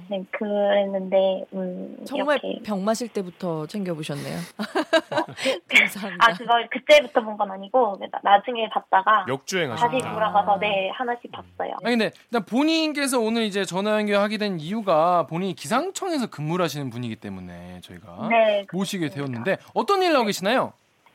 어. 0.04 0.06
네, 0.10 0.24
그랬는데 0.30 1.44
음, 1.54 1.96
정말 2.06 2.38
이렇게 2.42 2.62
병 2.62 2.84
마실 2.84 3.08
때부터 3.08 3.66
챙겨보셨네요. 3.66 4.36
감사합니다. 5.68 6.24
아 6.26 6.34
그걸 6.34 6.68
그때부터 6.70 7.22
본 7.22 7.34
건 7.36 7.50
아니고 7.50 7.98
나- 8.12 8.20
나중에 8.22 8.68
봤다가 8.68 9.26
역주행 9.28 9.70
다시 9.70 9.84
하셨다. 9.84 10.12
돌아가서 10.14 10.58
네 10.60 10.88
하나씩 10.90 11.32
봤어요. 11.32 11.74
아니 11.82 11.96
근데 11.96 12.10
일단 12.30 12.44
본인께서 12.44 13.18
오늘 13.18 13.42
이제 13.42 13.64
전화 13.64 13.92
연결하게 13.98 14.38
된 14.38 14.60
이유가 14.60 15.26
본인이 15.26 15.54
기상청에서 15.54 16.28
근무를 16.30 16.62
하시는 16.64 16.90
분이기 16.90 17.16
때문에 17.16 17.80
저희가 17.82 18.28
네 18.30 18.66
모시게. 18.72 19.08
되었는데 19.10 19.58
어떤 19.74 20.02
일 20.02 20.14
하고 20.14 20.24
계시나요? 20.26 20.72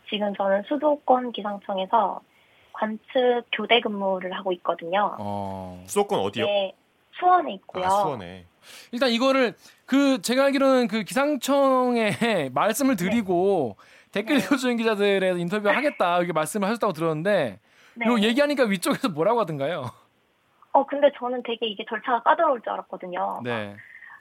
지금 0.10 0.34
저는 0.36 0.63
수도권 0.67 1.31
기상청에서 1.31 2.19
관측 2.74 3.43
교대 3.53 3.79
근무를 3.81 4.31
하고 4.34 4.51
있거든요. 4.53 5.15
어. 5.19 5.84
수도권 5.88 6.19
어디요? 6.19 6.46
네 6.46 6.74
수원에 7.17 7.53
있고요. 7.55 7.84
아, 7.86 7.89
수원에. 7.89 8.46
일단 8.92 9.10
이거를 9.10 9.54
그 9.86 10.22
제가 10.22 10.46
알기로는 10.46 10.88
그 10.88 11.04
기상청에 11.04 12.12
말씀을 12.54 12.96
드리고 12.96 13.78
댓글 14.12 14.38
네. 14.38 14.44
읽어주는 14.44 14.78
기자들에 14.78 15.34
인터뷰 15.38 15.70
하겠다 15.70 16.18
이렇게 16.18 16.34
말씀을 16.34 16.68
하셨다고 16.68 16.94
들었는데 16.94 17.60
네. 17.96 18.06
이거 18.06 18.20
얘기하니까 18.20 18.64
위쪽에서 18.66 19.10
뭐라고 19.10 19.40
하던가요? 19.42 19.86
어 20.72 20.86
근데 20.86 21.12
저는 21.18 21.42
되게 21.44 21.68
이게 21.68 21.84
절차가 21.90 22.22
까다로울 22.24 22.62
줄 22.62 22.72
알았거든요. 22.74 23.42
네. 23.44 23.76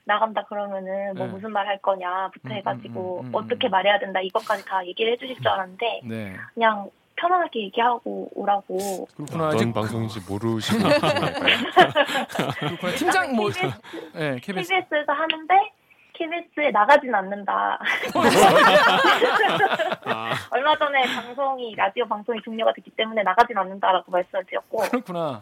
나간다 0.04 0.42
그러면은 0.46 1.14
뭐 1.14 1.26
네. 1.26 1.32
무슨 1.32 1.52
말 1.52 1.66
할 1.68 1.78
거냐부터 1.82 2.48
음, 2.48 2.52
해가지고 2.52 3.20
음, 3.20 3.26
음, 3.26 3.28
음, 3.28 3.34
어떻게 3.34 3.68
음. 3.68 3.70
말해야 3.70 3.98
된다 3.98 4.20
이것까지 4.22 4.64
다 4.64 4.84
얘기를 4.86 5.12
해주실 5.12 5.36
줄 5.36 5.48
알았는데 5.48 6.00
네. 6.04 6.34
그냥 6.54 6.90
편안하게 7.18 7.60
얘기하고 7.64 8.28
오라고. 8.34 9.06
그렇구나. 9.16 9.48
어떤 9.48 9.72
방송인지 9.72 10.20
모르시는? 10.28 10.88
그렇구나. 12.58 12.92
팀장 12.96 13.34
뭐 13.34 13.48
KBS, 13.48 13.80
네, 14.14 14.38
KBS 14.40 14.68
KBS에서 14.68 15.12
하는데 15.12 15.54
KBS에 16.14 16.70
나가진 16.72 17.14
않는다. 17.14 17.78
아, 20.04 20.34
얼마 20.50 20.76
전에 20.76 21.02
방송이 21.02 21.74
라디오 21.76 22.06
방송이 22.06 22.40
종료가 22.44 22.72
됐기 22.74 22.90
때문에 22.92 23.22
나가진 23.22 23.56
않는다라고 23.56 24.10
말씀을 24.10 24.44
드렸고, 24.46 24.78
그렇구나. 24.78 25.40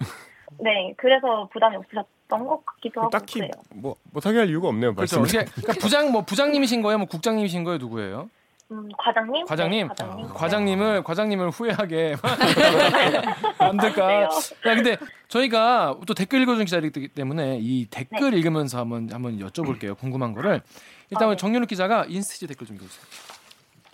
네 0.61 0.95
그래서 0.97 1.49
부담이 1.53 1.77
없으셨던 1.77 2.47
것 2.47 2.65
같기도 2.65 3.01
하고 3.03 3.11
딱히 3.11 3.41
그래요. 3.41 3.51
뭐 3.75 3.97
못하게 4.13 4.39
할 4.39 4.49
이유가 4.49 4.69
없네요. 4.69 4.95
그렇죠. 4.95 5.21
그러니까 5.23 5.73
부장 5.81 6.13
뭐 6.13 6.23
부장님이신 6.23 6.83
거예요? 6.83 6.99
뭐 6.99 7.07
국장님이신 7.09 7.65
거예요? 7.65 7.79
누구예요? 7.79 8.31
음, 8.73 8.89
과장님? 8.99 9.47
과장님. 9.47 9.89
네, 9.89 9.95
과장님. 9.97 10.29
과장님을 10.35 11.03
과장님을 11.05 11.51
후회하게 11.51 12.17
만들까? 13.59 14.07
네. 14.09 14.23
야 14.25 14.29
근데 14.75 14.97
저희가 15.29 15.99
또 16.07 16.15
댓글 16.15 16.43
읽어주는 16.43 16.65
기자이기 16.65 17.09
때문에 17.09 17.59
이 17.61 17.87
댓글 17.91 18.35
읽으면서 18.35 18.79
한번 18.81 19.09
한번 19.13 19.39
여쭤볼게요. 19.39 19.97
궁금한 19.97 20.33
거를 20.33 20.63
일단 21.11 21.29
아, 21.29 21.31
네. 21.31 21.37
정윤욱 21.37 21.69
기자가 21.69 22.07
인스티즈 22.09 22.49
댓글 22.49 22.67
좀 22.67 22.77
읽어주세요. 22.77 23.05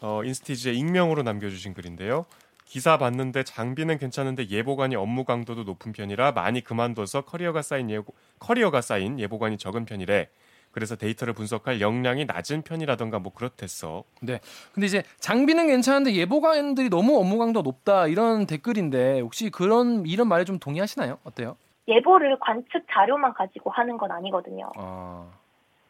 어, 0.00 0.24
인스티즈에 0.24 0.72
익명으로 0.72 1.22
남겨주신 1.22 1.74
글인데요. 1.74 2.24
기사 2.64 2.96
봤는데 2.96 3.42
장비는 3.44 3.98
괜찮은데 3.98 4.48
예보관이 4.48 4.96
업무 4.96 5.24
강도도 5.24 5.62
높은 5.64 5.92
편이라 5.92 6.32
많이 6.32 6.64
그만둬서 6.64 7.20
커리어가 7.22 7.60
쌓인 7.60 7.90
예고, 7.90 8.14
커리어가 8.38 8.80
쌓인 8.80 9.20
예보관이 9.20 9.58
적은 9.58 9.84
편이래. 9.84 10.30
그래서 10.72 10.96
데이터를 10.96 11.34
분석할 11.34 11.80
역량이 11.80 12.24
낮은 12.24 12.62
편이라던가 12.62 13.18
뭐 13.18 13.32
그렇댔어. 13.32 14.04
근데 14.18 14.40
이제 14.78 15.02
장비는 15.20 15.68
괜찮은데 15.68 16.14
예보관들이 16.14 16.88
너무 16.88 17.18
업무 17.18 17.38
강도가 17.38 17.62
높다 17.62 18.06
이런 18.08 18.46
댓글인데 18.46 19.20
혹시 19.20 19.50
그런 19.50 20.04
이런 20.06 20.28
말에 20.28 20.44
좀 20.44 20.58
동의하시나요? 20.58 21.18
어때요? 21.24 21.56
예보를 21.86 22.38
관측 22.40 22.86
자료만 22.90 23.34
가지고 23.34 23.70
하는 23.70 23.98
건 23.98 24.10
아니거든요. 24.12 24.70
아, 24.76 25.26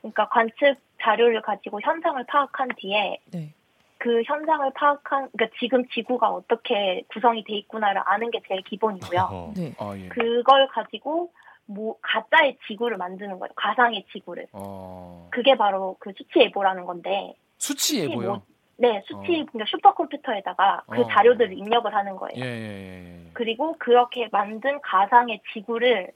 그러니까 0.00 0.28
관측 0.28 0.76
자료를 1.00 1.42
가지고 1.42 1.80
현상을 1.80 2.24
파악한 2.26 2.70
뒤에 2.76 3.18
네. 3.32 3.54
그 3.98 4.22
현상을 4.24 4.68
파악한, 4.74 5.28
그러니까 5.32 5.56
지금 5.60 5.86
지구가 5.90 6.28
어떻게 6.28 7.04
구성이 7.12 7.44
돼 7.44 7.54
있구나를 7.54 8.02
아는 8.04 8.32
게 8.32 8.40
제일 8.48 8.62
기본이고요. 8.62 9.52
네. 9.56 9.74
아 9.78 9.94
예. 9.96 10.08
그걸 10.08 10.66
가지고 10.68 11.30
뭐 11.72 11.96
가짜의 12.02 12.58
지구를 12.66 12.96
만드는 12.96 13.38
거예요. 13.38 13.52
가상의 13.56 14.04
지구를. 14.12 14.46
어, 14.52 15.28
그게 15.30 15.56
바로 15.56 15.96
그 15.98 16.12
수치 16.16 16.40
예보라는 16.40 16.84
건데, 16.84 17.34
수치 17.58 18.00
예보요. 18.00 18.28
뭐- 18.28 18.42
네, 18.76 19.00
수치 19.06 19.14
어. 19.14 19.44
그러니까 19.50 19.64
슈퍼컴퓨터에다가 19.68 20.82
그 20.90 21.02
어. 21.02 21.08
자료들을 21.08 21.56
입력을 21.56 21.92
하는 21.94 22.16
거예요. 22.16 22.44
예, 22.44 22.48
예, 22.48 22.68
예, 23.04 23.24
예. 23.26 23.30
그리고 23.32 23.76
그렇게 23.78 24.28
만든 24.32 24.80
가상의 24.80 25.40
지구를 25.52 26.10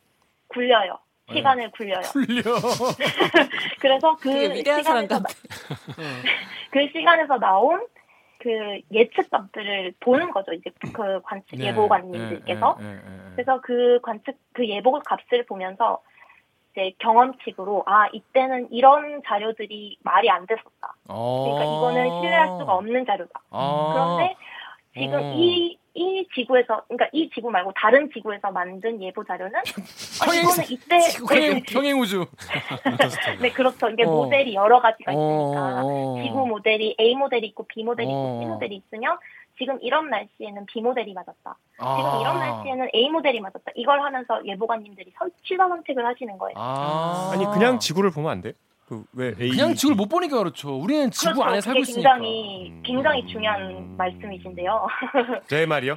굴려요. 0.49 0.99
네. 1.29 1.35
시간을 1.35 1.71
굴려요. 1.73 2.01
풀려. 2.13 2.43
그래서 3.81 4.17
그 4.21 4.55
시간에서 4.57 4.93
같아. 5.09 5.19
그 6.71 6.89
시간에서 6.93 7.39
나온 7.39 7.85
그 8.47 8.80
예측값들을 8.93 9.95
보는 9.99 10.30
거죠. 10.30 10.52
이제 10.52 10.71
그 10.93 11.21
관측 11.23 11.59
네, 11.59 11.67
예보관님들께서. 11.67 12.78
예, 12.80 12.85
예, 12.85 12.89
예, 12.89 12.95
예. 12.95 13.30
그래서 13.32 13.61
그 13.61 13.99
관측 14.04 14.37
그 14.52 14.69
예보 14.69 14.93
값을 15.00 15.45
보면서 15.47 16.00
이제 16.71 16.93
경험칙으로 17.00 17.82
아 17.87 18.06
이때는 18.13 18.69
이런 18.71 19.21
자료들이 19.26 19.99
말이 20.04 20.30
안 20.30 20.47
됐었다. 20.47 20.95
그러니까 21.02 21.09
어. 21.09 21.76
이거는 21.76 22.21
신뢰할 22.21 22.49
수가 22.61 22.75
없는 22.75 23.04
자료다. 23.04 23.43
아. 23.50 23.93
그런데 23.93 24.37
지금 24.95 25.19
어. 25.19 25.35
이, 25.35 25.76
이 25.97 26.28
지구에서, 26.35 26.82
그러니까 26.89 27.09
이 27.13 27.30
지구 27.35 27.50
말고 27.50 27.73
다른 27.75 28.11
지구에서 28.13 28.50
만든 28.50 29.00
예보 29.02 29.25
자료는, 29.25 29.54
아, 30.21 30.25
평행- 30.26 30.43
이거는 30.43 30.65
이때, 30.71 30.99
평행, 31.26 31.63
평행 31.67 31.99
우주. 32.00 32.26
네, 33.41 33.50
그렇죠. 33.50 33.89
이게 33.89 34.04
어. 34.04 34.11
모델이 34.11 34.54
여러 34.54 34.80
가지가 34.80 35.13
어, 35.13 35.15
있으니까, 35.15 35.82
어. 35.85 36.23
지구 36.23 36.47
모델이 36.47 36.97
A 37.00 37.15
모델이 37.15 37.47
있고 37.49 37.65
B 37.67 37.82
모델이 37.82 38.09
어. 38.09 38.11
있고 38.13 38.41
C 38.43 38.47
모델이 38.47 38.76
있으면, 38.76 39.17
지금 39.59 39.78
이런 39.80 40.11
날씨에는 40.11 40.67
B 40.67 40.82
모델이 40.82 41.15
맞았다. 41.15 41.56
아. 41.78 41.97
지금 41.97 42.21
이런 42.21 42.39
날씨에는 42.41 42.89
A 42.95 43.09
모델이 43.09 43.41
맞았다. 43.41 43.73
이걸 43.75 44.02
하면서 44.02 44.45
예보관님들이 44.45 45.13
선- 45.19 45.30
취사 45.47 45.67
선택을 45.67 46.04
하시는 46.04 46.37
거예요. 46.37 46.54
아. 46.59 47.30
아니 47.32 47.47
그냥 47.47 47.78
지구를 47.78 48.11
보면 48.11 48.30
안 48.30 48.43
돼? 48.43 48.52
그왜 48.87 49.35
그냥 49.35 49.75
지구를 49.75 49.97
못 49.97 50.09
보니까 50.09 50.39
그렇죠. 50.39 50.77
우리는 50.77 51.11
지구 51.11 51.35
그렇죠. 51.35 51.51
안에 51.51 51.61
살고 51.61 51.81
있으니까. 51.81 52.15
굉장히, 52.15 52.71
음. 52.71 52.83
굉장히 52.85 53.27
중요한 53.27 53.97
말씀이신데요. 53.97 54.87
제 55.49 55.67
말이요? 55.67 55.97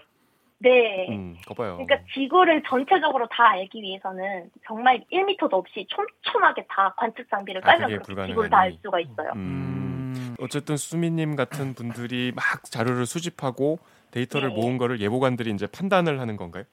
네. 0.61 1.07
음, 1.09 1.37
거봐요. 1.45 1.77
그러니까 1.77 1.97
지구를 2.13 2.61
전체적으로 2.67 3.27
다 3.27 3.51
알기 3.51 3.81
위해서는 3.81 4.49
정말 4.67 5.01
1미터도 5.11 5.53
없이 5.53 5.87
촘촘하게 5.87 6.65
다 6.67 6.93
관측 6.97 7.29
장비를 7.29 7.61
아, 7.63 7.77
깔면 7.77 8.01
그렇게 8.01 8.27
지구를 8.27 8.49
다 8.49 8.59
알. 8.59 8.77
수가 8.83 8.99
있어요. 8.99 9.31
음. 9.35 10.13
음. 10.15 10.35
어쨌든 10.39 10.75
수미님 10.75 11.35
같은 11.35 11.73
분들이 11.75 12.33
막 12.35 12.43
자료를 12.65 13.05
수집하고 13.05 13.79
데이터를 14.11 14.49
네. 14.49 14.55
모은 14.55 14.77
거를 14.77 14.99
예보관들이 14.99 15.51
이제 15.51 15.67
판단을 15.67 16.19
하는 16.19 16.35
건가요? 16.35 16.63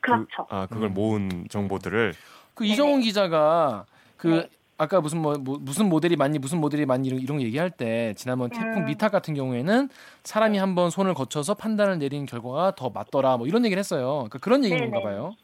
그렇죠. 0.00 0.46
그, 0.48 0.54
아 0.54 0.66
그걸 0.66 0.90
음. 0.90 0.94
모은 0.94 1.46
정보들을 1.50 2.14
그 2.54 2.64
이정훈 2.64 3.00
기자가 3.00 3.84
그 4.16 4.28
네. 4.28 4.48
아까 4.78 5.00
무슨 5.00 5.22
뭐, 5.22 5.34
뭐 5.38 5.58
무슨 5.60 5.88
모델이 5.88 6.16
맞니 6.16 6.38
무슨 6.38 6.60
모델이 6.60 6.84
맞니 6.84 7.08
이런, 7.08 7.20
이런 7.20 7.38
거 7.38 7.44
얘기할 7.44 7.70
때 7.70 8.14
지난번 8.16 8.50
태풍 8.50 8.82
음. 8.82 8.84
미탁 8.86 9.10
같은 9.10 9.34
경우에는 9.34 9.88
사람이 10.22 10.58
한번 10.58 10.90
손을 10.90 11.14
거쳐서 11.14 11.54
판단을 11.54 11.98
내린 11.98 12.26
결과가 12.26 12.74
더 12.74 12.90
맞더라 12.90 13.38
뭐 13.38 13.46
이런 13.46 13.64
얘기를 13.64 13.78
했어요. 13.78 14.26
그러니까 14.28 14.38
그런 14.38 14.64
얘기인가. 14.64 15.00
봐요. 15.00 15.34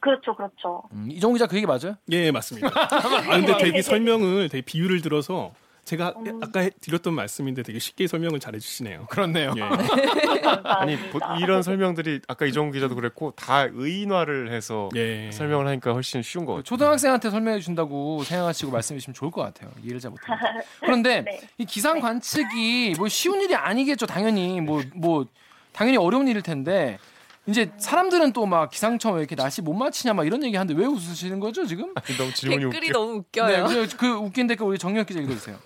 그렇죠, 0.00 0.34
그렇죠. 0.34 0.82
음, 0.92 1.08
이정훈 1.10 1.34
기자 1.34 1.46
그 1.46 1.56
얘기 1.56 1.66
맞아요? 1.66 1.94
예, 2.10 2.30
맞습니다. 2.30 2.68
아, 2.74 3.36
근데 3.36 3.56
되게 3.58 3.82
설명을 3.82 4.48
되게 4.48 4.62
비유를 4.62 5.02
들어서 5.02 5.52
제가 5.90 6.14
아까 6.40 6.60
해- 6.60 6.70
드렸던 6.80 7.14
말씀인데 7.14 7.64
되게 7.64 7.80
쉽게 7.80 8.06
설명을 8.06 8.38
잘 8.38 8.54
해주시네요. 8.54 9.06
그렇네요. 9.10 9.52
예. 9.56 9.60
아니 10.64 10.96
보- 11.10 11.18
이런 11.40 11.62
설명들이 11.64 12.20
아까 12.28 12.46
이정훈 12.46 12.70
기자도 12.72 12.94
그랬고 12.94 13.32
다 13.32 13.66
의인화를 13.72 14.52
해서 14.52 14.88
예. 14.94 15.30
설명을 15.32 15.66
하니까 15.66 15.92
훨씬 15.92 16.22
쉬운 16.22 16.44
것 16.44 16.52
같아요. 16.52 16.62
초등학생한테 16.62 17.30
설명해 17.30 17.58
준다고 17.58 18.22
생각하시고 18.22 18.70
말씀해 18.70 18.98
주시면 19.00 19.14
좋을 19.14 19.32
것 19.32 19.42
같아요. 19.42 19.70
이해를 19.82 19.98
잘 19.98 20.12
못합니다. 20.12 20.48
그런데 20.80 21.22
네. 21.22 21.40
이 21.58 21.64
기상 21.64 21.98
관측이 22.00 22.94
뭐 22.96 23.08
쉬운 23.08 23.40
일이 23.40 23.56
아니겠죠. 23.56 24.06
당연히 24.06 24.60
뭐뭐 24.60 25.26
당연히 25.72 25.96
어려운 25.98 26.28
일일 26.28 26.42
텐데 26.42 26.98
이제 27.46 27.72
사람들은 27.78 28.32
또 28.32 28.46
막 28.46 28.70
기상청 28.70 29.14
왜 29.14 29.20
이렇게 29.20 29.34
날씨 29.34 29.60
못 29.60 29.72
맞히냐 29.72 30.14
막 30.14 30.24
이런 30.24 30.44
얘기 30.44 30.56
하는데 30.56 30.78
왜 30.80 30.86
웃으시는 30.86 31.40
거죠 31.40 31.66
지금? 31.66 31.92
너무 32.16 32.32
질문이 32.32 32.62
댓글이 32.70 32.88
웃겨. 32.90 32.92
너무 32.92 33.12
웃겨요. 33.18 33.66
네, 33.68 33.74
그, 33.88 33.96
그 33.96 34.06
웃긴 34.12 34.46
댓글 34.46 34.66
우리 34.66 34.78
정혁 34.78 35.06
기자 35.06 35.20
읽어주세요. 35.20 35.56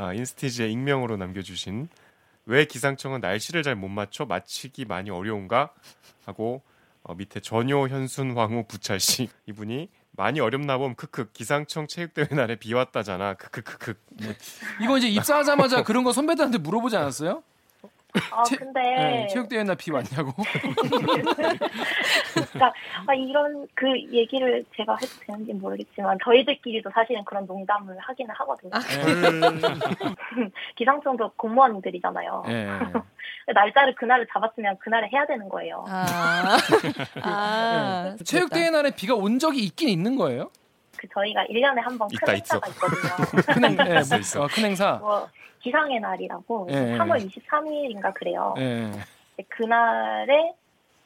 아 0.00 0.14
인스티지에 0.14 0.68
익명으로 0.70 1.18
남겨주신 1.18 1.88
왜 2.46 2.64
기상청은 2.64 3.20
날씨를 3.20 3.62
잘 3.62 3.74
못 3.76 3.88
맞춰 3.88 4.24
맞히기 4.24 4.86
많이 4.86 5.10
어려운가? 5.10 5.74
하고 6.24 6.62
어, 7.02 7.14
밑에 7.14 7.40
전효 7.40 7.86
현순 7.88 8.34
황후 8.36 8.64
부찰씨. 8.66 9.28
이분이 9.46 9.90
많이 10.12 10.40
어렵나 10.40 10.78
봄 10.78 10.94
크크 10.94 11.32
기상청 11.32 11.86
체육대회 11.86 12.28
날에 12.34 12.56
비 12.56 12.72
왔다잖아. 12.72 13.34
크크크크. 13.34 13.94
이거 14.82 14.96
이제 14.96 15.06
입사하자마자 15.08 15.82
그런 15.82 16.02
거 16.02 16.12
선배들한테 16.14 16.58
물어보지 16.58 16.96
않았어요? 16.96 17.42
아 18.32 18.42
체- 18.44 18.56
근데 18.56 18.80
네, 18.80 19.26
체육대회 19.28 19.62
날비 19.64 19.90
왔냐고. 19.90 20.32
그러니까 22.34 22.72
아, 23.06 23.14
이런 23.14 23.66
그 23.74 23.86
얘기를 24.12 24.64
제가 24.76 24.96
해도 25.00 25.12
되는지 25.26 25.52
모르겠지만 25.54 26.18
저희들끼리도 26.24 26.90
사실은 26.92 27.24
그런 27.24 27.46
농담을 27.46 27.96
하기는 27.98 28.34
하거든요. 28.36 28.70
네. 28.72 30.48
기상청도 30.76 31.32
공무원들이잖아요. 31.36 32.44
예. 32.48 32.68
날짜를 33.52 33.94
그날을 33.96 34.26
잡았으면 34.32 34.78
그날에 34.78 35.08
해야 35.12 35.26
되는 35.26 35.48
거예요. 35.48 35.84
아, 35.88 36.56
아 37.22 38.14
네. 38.16 38.24
체육대회 38.24 38.70
날에 38.70 38.90
비가 38.94 39.14
온 39.14 39.38
적이 39.38 39.64
있긴 39.64 39.88
있는 39.88 40.16
거예요? 40.16 40.50
그 41.00 41.08
저희가 41.14 41.44
1년에 41.46 41.80
한 41.80 41.96
번 41.98 42.08
큰 42.10 42.34
행사가 42.36 42.68
있거든요. 42.68 43.10
큰, 43.54 43.64
행, 43.64 43.96
예, 43.96 44.00
있어, 44.00 44.18
있어. 44.18 44.42
어, 44.42 44.48
큰 44.50 44.64
행사. 44.66 44.92
뭐 45.00 45.26
기상의 45.60 45.98
날이라고 46.00 46.68
예, 46.70 46.74
예. 46.74 46.98
3월 46.98 47.26
23일인가 47.30 48.12
그래요. 48.14 48.54
예. 48.58 48.90
그날에 49.48 50.52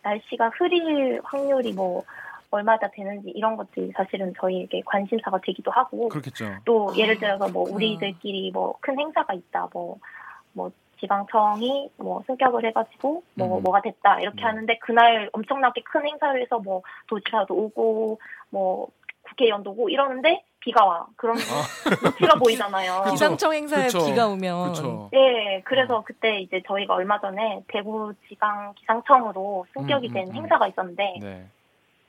날씨가 0.03 0.51
흐릴 0.59 1.21
확률이 1.25 1.73
뭐 1.73 2.03
얼마나 2.51 2.89
되는지 2.93 3.31
이런 3.31 3.57
것들이 3.57 3.93
사실은 3.97 4.33
저희에게 4.41 4.83
관심사가 4.87 5.39
되기도 5.45 5.71
하고 5.71 6.09
그렇겠죠. 6.09 6.57
또 6.65 6.93
예를 6.97 7.19
들어서 7.19 7.49
뭐 7.49 7.65
그렇구나. 7.65 7.77
우리들끼리 7.77 8.51
뭐 8.53 8.75
큰 8.81 8.99
행사가 8.99 9.35
있다 9.35 9.69
뭐뭐 9.73 10.71
지방청이 11.01 11.91
뭐 11.97 12.23
승격을 12.27 12.65
해가지고 12.67 13.23
뭐 13.35 13.59
음. 13.59 13.63
뭐가 13.63 13.81
됐다 13.83 14.21
이렇게 14.21 14.43
음. 14.45 14.47
하는데 14.47 14.79
그날 14.79 15.29
엄청나게 15.33 15.83
큰 15.85 16.07
행사를 16.07 16.41
해서 16.41 16.59
뭐 16.61 16.83
도지사도 17.09 17.55
오고 17.55 18.21
뭐 18.51 18.89
국회의원도 19.29 19.71
오고 19.73 19.89
이러는데 19.89 20.45
비가 20.61 20.85
와 20.85 21.07
그럼 21.17 21.37
눈치가 21.37 22.35
보이잖아요. 22.39 23.03
그쵸. 23.05 23.13
기상청 23.13 23.53
행사에 23.55 23.85
그쵸. 23.85 24.07
비가 24.07 24.27
오면 24.29 24.63
그렇죠. 24.63 25.09
네, 25.13 25.63
그래서 25.65 26.03
그때 26.07 26.41
이제 26.41 26.63
저희가 26.67 26.95
얼마 26.95 27.21
전에 27.21 27.63
대구 27.69 28.13
지방 28.29 28.73
기상청으로 28.75 29.67
승격이 29.75 30.09
음, 30.09 30.13
된 30.15 30.27
음, 30.29 30.31
음. 30.31 30.35
행사가 30.37 30.69
있었는데 30.69 31.19
네. 31.21 31.47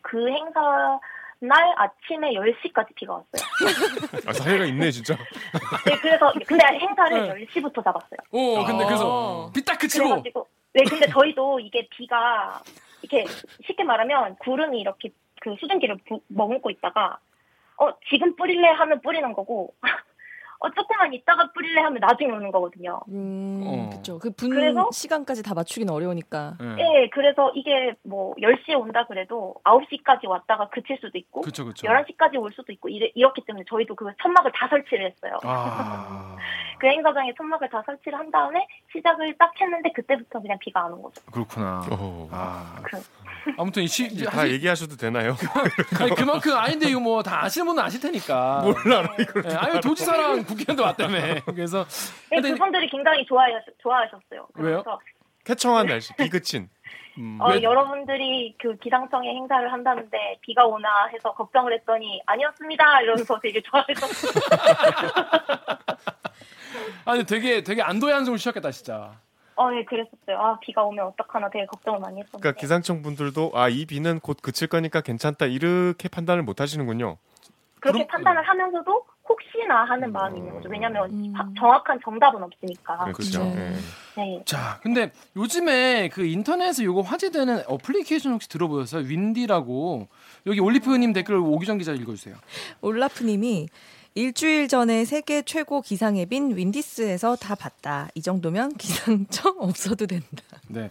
그 0.02 0.28
행사 0.30 1.00
날 1.40 1.74
아침에 1.78 2.32
10시까지 2.32 2.96
비가 2.96 3.14
왔어요. 3.14 4.24
아, 4.26 4.34
사회가 4.34 4.66
있네 4.66 4.90
진짜. 4.92 5.16
네, 5.86 5.98
그래서 6.02 6.32
근데 6.48 6.66
행사를 6.66 7.28
네. 7.38 7.46
10시부터 7.46 7.84
잡았어요. 7.84 8.20
오, 8.32 8.64
근데 8.64 8.84
아. 8.86 8.88
그래서 8.88 9.52
비 9.54 9.62
딱 9.66 9.78
그치고. 9.78 10.06
그래가지고 10.06 10.48
네, 10.74 10.84
근데 10.90 11.08
저희도 11.08 11.60
이게 11.60 11.88
비가 11.92 12.62
이렇게 13.02 13.26
쉽게 13.66 13.84
말하면 13.84 14.38
구름이 14.38 14.80
이렇게 14.80 15.10
그 15.46 15.56
수증기를 15.60 15.98
부- 16.08 16.22
머금고 16.28 16.72
있다가 16.72 17.20
어 17.78 17.92
지금 18.10 18.36
뿌릴래 18.36 18.68
하면 18.70 19.00
뿌리는 19.02 19.32
거고 19.34 19.76
어 20.60 20.70
조금만 20.72 21.14
있다가 21.14 21.52
뿌릴래 21.54 21.82
하면 21.82 22.00
나중에 22.00 22.32
오는 22.32 22.50
거거든요. 22.52 23.02
음, 23.10 23.62
어. 23.68 23.90
그렇죠. 23.92 24.18
그분 24.18 24.50
그래서? 24.50 24.90
시간까지 24.92 25.44
다 25.44 25.54
맞추기는 25.54 25.94
어려우니까. 25.94 26.58
예. 26.62 26.66
네, 26.82 27.10
그래서 27.12 27.52
이게 27.54 27.94
뭐 28.04 28.34
10시에 28.36 28.80
온다 28.80 29.06
그래도 29.06 29.54
9시까지 29.66 30.28
왔다가 30.28 30.70
그칠 30.70 30.98
수도 31.02 31.18
있고 31.20 31.42
그렇죠, 31.42 31.66
그렇죠. 31.66 31.86
11시까지 31.86 32.42
올 32.42 32.52
수도 32.54 32.72
있고 32.72 32.88
이래, 32.90 33.12
이렇기 33.14 33.44
때문에 33.46 33.66
저희도 33.70 33.94
그 33.96 34.10
천막을 34.24 34.52
다 34.54 34.68
설치를 34.70 35.12
했어요. 35.12 35.38
아, 35.44 36.38
그 36.80 36.88
행사장에 36.88 37.34
천막을 37.38 37.70
다 37.70 37.82
설치를 37.86 38.18
한 38.20 38.30
다음에 38.32 38.66
시작을 38.92 39.36
딱 39.38 39.52
했는데 39.60 39.92
그때부터 39.94 40.40
그냥 40.42 40.58
비가 40.60 40.86
안 40.86 40.94
온 40.94 41.02
거죠. 41.04 41.22
그렇구나. 41.32 41.82
어. 41.92 42.28
아, 42.32 42.80
그- 42.84 43.02
아무튼 43.58 43.84
이 43.84 43.88
시, 43.88 44.06
이제 44.08 44.26
다 44.26 44.32
사실- 44.32 44.54
얘기하셔도 44.56 44.96
되나요? 44.98 45.36
아니, 46.02 46.12
그만큼 46.16 46.56
아닌데 46.58 46.88
이거 46.90 47.00
뭐 47.00 47.22
다 47.24 47.44
아시는 47.46 47.66
분은 47.68 47.84
아실 47.84 48.00
테니까. 48.02 48.62
몰라 48.64 49.04
이걸. 49.20 49.44
예, 49.50 49.56
아니 49.56 49.80
도지사랑 49.82 50.44
국회의원도 50.46 50.84
왔다며. 50.84 51.18
그래서 51.46 51.86
네, 52.32 52.38
근데 52.38 52.52
그분들이 52.52 52.90
굉장히 52.90 53.26
좋아하셨, 53.26 53.62
좋아하셨어요. 53.82 54.48
왜요? 54.56 54.84
쾌청한 55.46 55.86
날씨, 55.88 56.14
비 56.16 56.28
그친. 56.30 56.70
음. 57.18 57.38
어, 57.40 57.52
왜- 57.52 57.64
여러분들이 57.64 58.56
그 58.62 58.76
기상청에 58.78 59.30
행사를 59.36 59.72
한다는데 59.72 60.38
비가 60.42 60.66
오나 60.66 61.06
해서 61.14 61.32
걱정을 61.34 61.72
했더니 61.74 62.22
아니었습니다 62.26 63.02
이러면서 63.02 63.40
되게 63.40 63.62
좋아하셨어요. 63.62 64.34
아니 67.06 67.24
되게 67.26 67.64
되게 67.64 67.82
안도의 67.82 68.14
한숨을 68.14 68.38
쉬었겠다 68.40 68.72
진짜. 68.72 69.20
어, 69.58 69.70
예, 69.74 69.86
그랬었어요. 69.86 70.38
아, 70.38 70.60
비가 70.60 70.84
오면 70.84 71.06
어떡하나 71.08 71.50
되게 71.50 71.66
걱정을 71.68 72.00
많이 72.00 72.18
했었는데. 72.20 72.40
그러니까 72.42 72.60
기상청 72.60 73.02
분들도 73.02 73.52
아 73.54 73.70
이 73.70 73.86
비는 73.86 74.20
곧 74.20 74.38
그칠 74.42 74.68
거니까 74.68 75.00
괜찮다 75.02 75.46
이렇게 75.46 76.10
판단을 76.10 76.44
못 76.44 76.60
하시는군요. 76.60 77.18
그렇게 77.80 78.00
그럼- 78.00 78.08
판단을 78.08 78.42
하면서도 78.48 79.06
혹시나 79.30 79.86
하는 79.86 80.12
마음이 80.12 80.40
있는 80.40 80.54
거죠. 80.54 80.70
왜냐하면 80.70 81.10
음. 81.10 81.34
바- 81.34 81.48
정확한 81.58 82.00
정답은 82.04 82.44
없으니까. 82.44 83.12
그렇죠. 83.14 83.44
네. 83.46 83.74
예. 84.18 84.22
네. 84.22 84.42
자, 84.46 84.80
근데 84.84 85.12
요즘에 85.36 86.10
그 86.10 86.26
인터넷에 86.26 86.84
요거 86.84 87.02
화제되는 87.02 87.64
어플리케이션 87.68 88.34
혹시 88.34 88.50
들어보셨어요? 88.50 89.08
윈디라고 89.08 90.08
여기 90.48 90.60
올리프님 90.60 91.14
댓글 91.14 91.36
오기정 91.38 91.78
기자 91.78 91.94
읽어주세요. 91.94 92.36
올라프님이 92.82 93.68
일주일 94.26 94.70
전에 94.70 95.04
세계 95.04 95.42
최고 95.42 95.82
기상 95.82 96.16
앱인 96.16 96.56
윈디스에서 96.56 97.36
다 97.36 97.54
봤다. 97.54 98.08
이 98.16 98.22
정도면 98.22 98.72
기상청 98.80 99.56
없어도 99.60 100.08
된다. 100.08 100.26
네, 100.70 100.88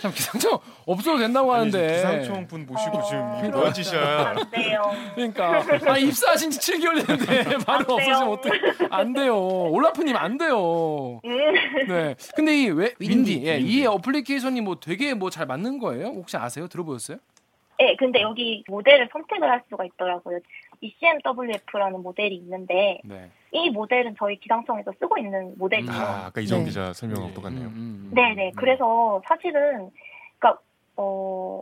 참 0.00 0.12
기상청 0.12 0.60
없어도 0.86 1.18
된다고 1.18 1.52
아니, 1.52 1.70
하는데. 1.72 1.94
기상청 1.96 2.46
분 2.46 2.66
모시고 2.66 2.98
어, 2.98 3.02
지금. 3.02 3.50
뭐한 3.50 3.72
짓이야. 3.74 4.28
안 4.28 4.50
돼요. 4.52 4.82
그러니까 5.16 5.64
아 5.92 5.98
입사하신 5.98 6.52
지 6.52 6.60
7개월 6.60 7.04
됐는데 7.04 7.58
바로. 7.66 7.94
없어지면 7.94 8.28
어떡해? 8.28 8.60
안 8.90 9.12
돼요. 9.12 9.36
올라프님 9.36 10.14
안 10.16 10.38
돼요. 10.38 11.20
음. 11.24 11.54
네. 11.88 12.14
근데 12.36 12.56
이 12.62 12.70
왜, 12.70 12.94
윈디, 13.00 13.32
윈디, 13.40 13.46
예, 13.48 13.58
이 13.58 13.84
어플리케이션이 13.86 14.60
뭐 14.60 14.76
되게 14.78 15.14
뭐 15.14 15.30
잘 15.30 15.46
맞는 15.46 15.80
거예요? 15.80 16.06
혹시 16.06 16.36
아세요? 16.36 16.68
들어보셨어요? 16.68 17.18
네, 17.80 17.94
근데 17.96 18.20
여기 18.22 18.64
모델을 18.68 19.08
선택을 19.12 19.48
할 19.48 19.62
수가 19.68 19.84
있더라고요. 19.84 20.38
ECMWF라는 20.80 22.02
모델이 22.02 22.34
있는데 22.36 23.00
네. 23.04 23.30
이 23.52 23.70
모델은 23.70 24.16
저희 24.18 24.38
기상청에서 24.38 24.92
쓰고 25.00 25.18
있는 25.18 25.54
모델이에요. 25.58 25.90
아, 25.92 26.26
아까 26.26 26.40
이정 26.40 26.60
네. 26.60 26.64
기자 26.66 26.92
설명한 26.92 27.28
네. 27.28 27.34
똑같네요. 27.34 27.66
음, 27.68 27.72
음, 27.72 28.08
음. 28.08 28.10
네 28.14 28.34
네. 28.34 28.52
그래서 28.56 29.20
사실은 29.26 29.90
그러니까 30.38 30.60
어. 30.96 31.60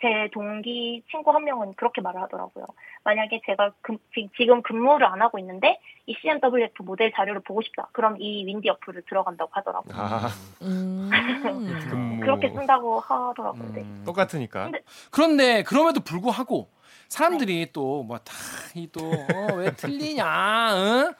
제 0.00 0.28
동기 0.32 1.02
친구 1.10 1.32
한 1.32 1.42
명은 1.42 1.74
그렇게 1.74 2.00
말을 2.00 2.22
하더라고요. 2.22 2.64
만약에 3.02 3.40
제가 3.44 3.72
금- 3.80 3.98
지- 4.14 4.30
지금 4.36 4.62
근무를 4.62 5.04
안 5.04 5.20
하고 5.20 5.40
있는데 5.40 5.80
이 6.06 6.14
CMWF 6.22 6.84
모델 6.84 7.10
자료를 7.12 7.40
보고 7.40 7.60
싶다. 7.62 7.88
그럼 7.90 8.14
이 8.20 8.46
윈디 8.46 8.68
어플을 8.68 9.02
들어간다고 9.08 9.50
하더라고요. 9.52 9.92
아, 9.96 10.28
음. 10.62 11.10
그렇게 12.22 12.48
쓴다고 12.50 13.00
하더라고요. 13.00 13.72
네. 13.72 13.80
음. 13.80 14.02
똑같으니까. 14.06 14.64
근데- 14.64 14.82
그런데 15.10 15.62
그럼에도 15.64 15.98
불구하고 15.98 16.68
사람들이 17.08 17.72
또 17.72 18.02
뭐 18.04 18.18
다 18.18 18.32
이 18.74 18.86
또왜 18.92 19.72
틀리냐, 19.76 20.70
응? 20.76 21.14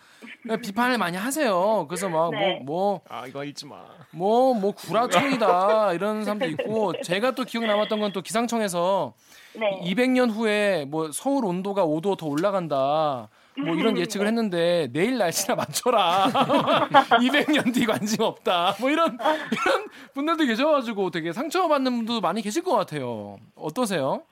왜 0.44 0.56
비판을 0.60 0.98
많이 0.98 1.16
하세요. 1.16 1.86
그래서 1.88 2.08
막뭐 2.08 2.30
네. 2.30 2.60
뭐아 2.64 3.26
이거 3.26 3.42
읽지 3.44 3.66
마. 3.66 3.76
뭐뭐 4.12 4.72
구라청이다 4.72 5.94
이런 5.94 6.24
사람도 6.24 6.46
있고 6.46 6.92
제가 7.02 7.32
또 7.32 7.44
기억 7.44 7.64
남았던 7.64 8.00
건 8.00 8.12
또 8.12 8.20
기상청에서 8.22 9.14
네. 9.54 9.80
200년 9.84 10.30
후에 10.30 10.84
뭐 10.86 11.10
서울 11.12 11.44
온도가 11.46 11.84
5도 11.86 12.16
더 12.18 12.26
올라간다. 12.26 13.28
뭐 13.58 13.74
이런 13.74 13.96
음, 13.96 13.98
예측을 13.98 14.24
네. 14.24 14.28
했는데 14.28 14.88
내일 14.92 15.18
날씨나 15.18 15.56
맞춰라. 15.56 16.26
200년 17.18 17.74
뒤 17.74 17.86
관심 17.86 18.22
없다. 18.22 18.76
뭐 18.78 18.90
이런 18.90 19.18
이런 19.50 19.88
분들도 20.14 20.44
계셔가지고 20.46 21.10
되게 21.10 21.32
상처받는 21.32 21.96
분도 21.96 22.20
많이 22.20 22.40
계실 22.42 22.62
것 22.62 22.72
같아요. 22.76 23.38
어떠세요? 23.56 24.22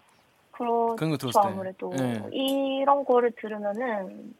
그렇죠. 0.56 0.96
그런 0.96 1.10
거 1.10 1.16
들었을 1.16 1.40
때. 1.42 1.48
아무래도 1.48 1.90
네. 1.96 2.22
이런 2.32 3.04
거를 3.04 3.32
들으면은 3.40 4.34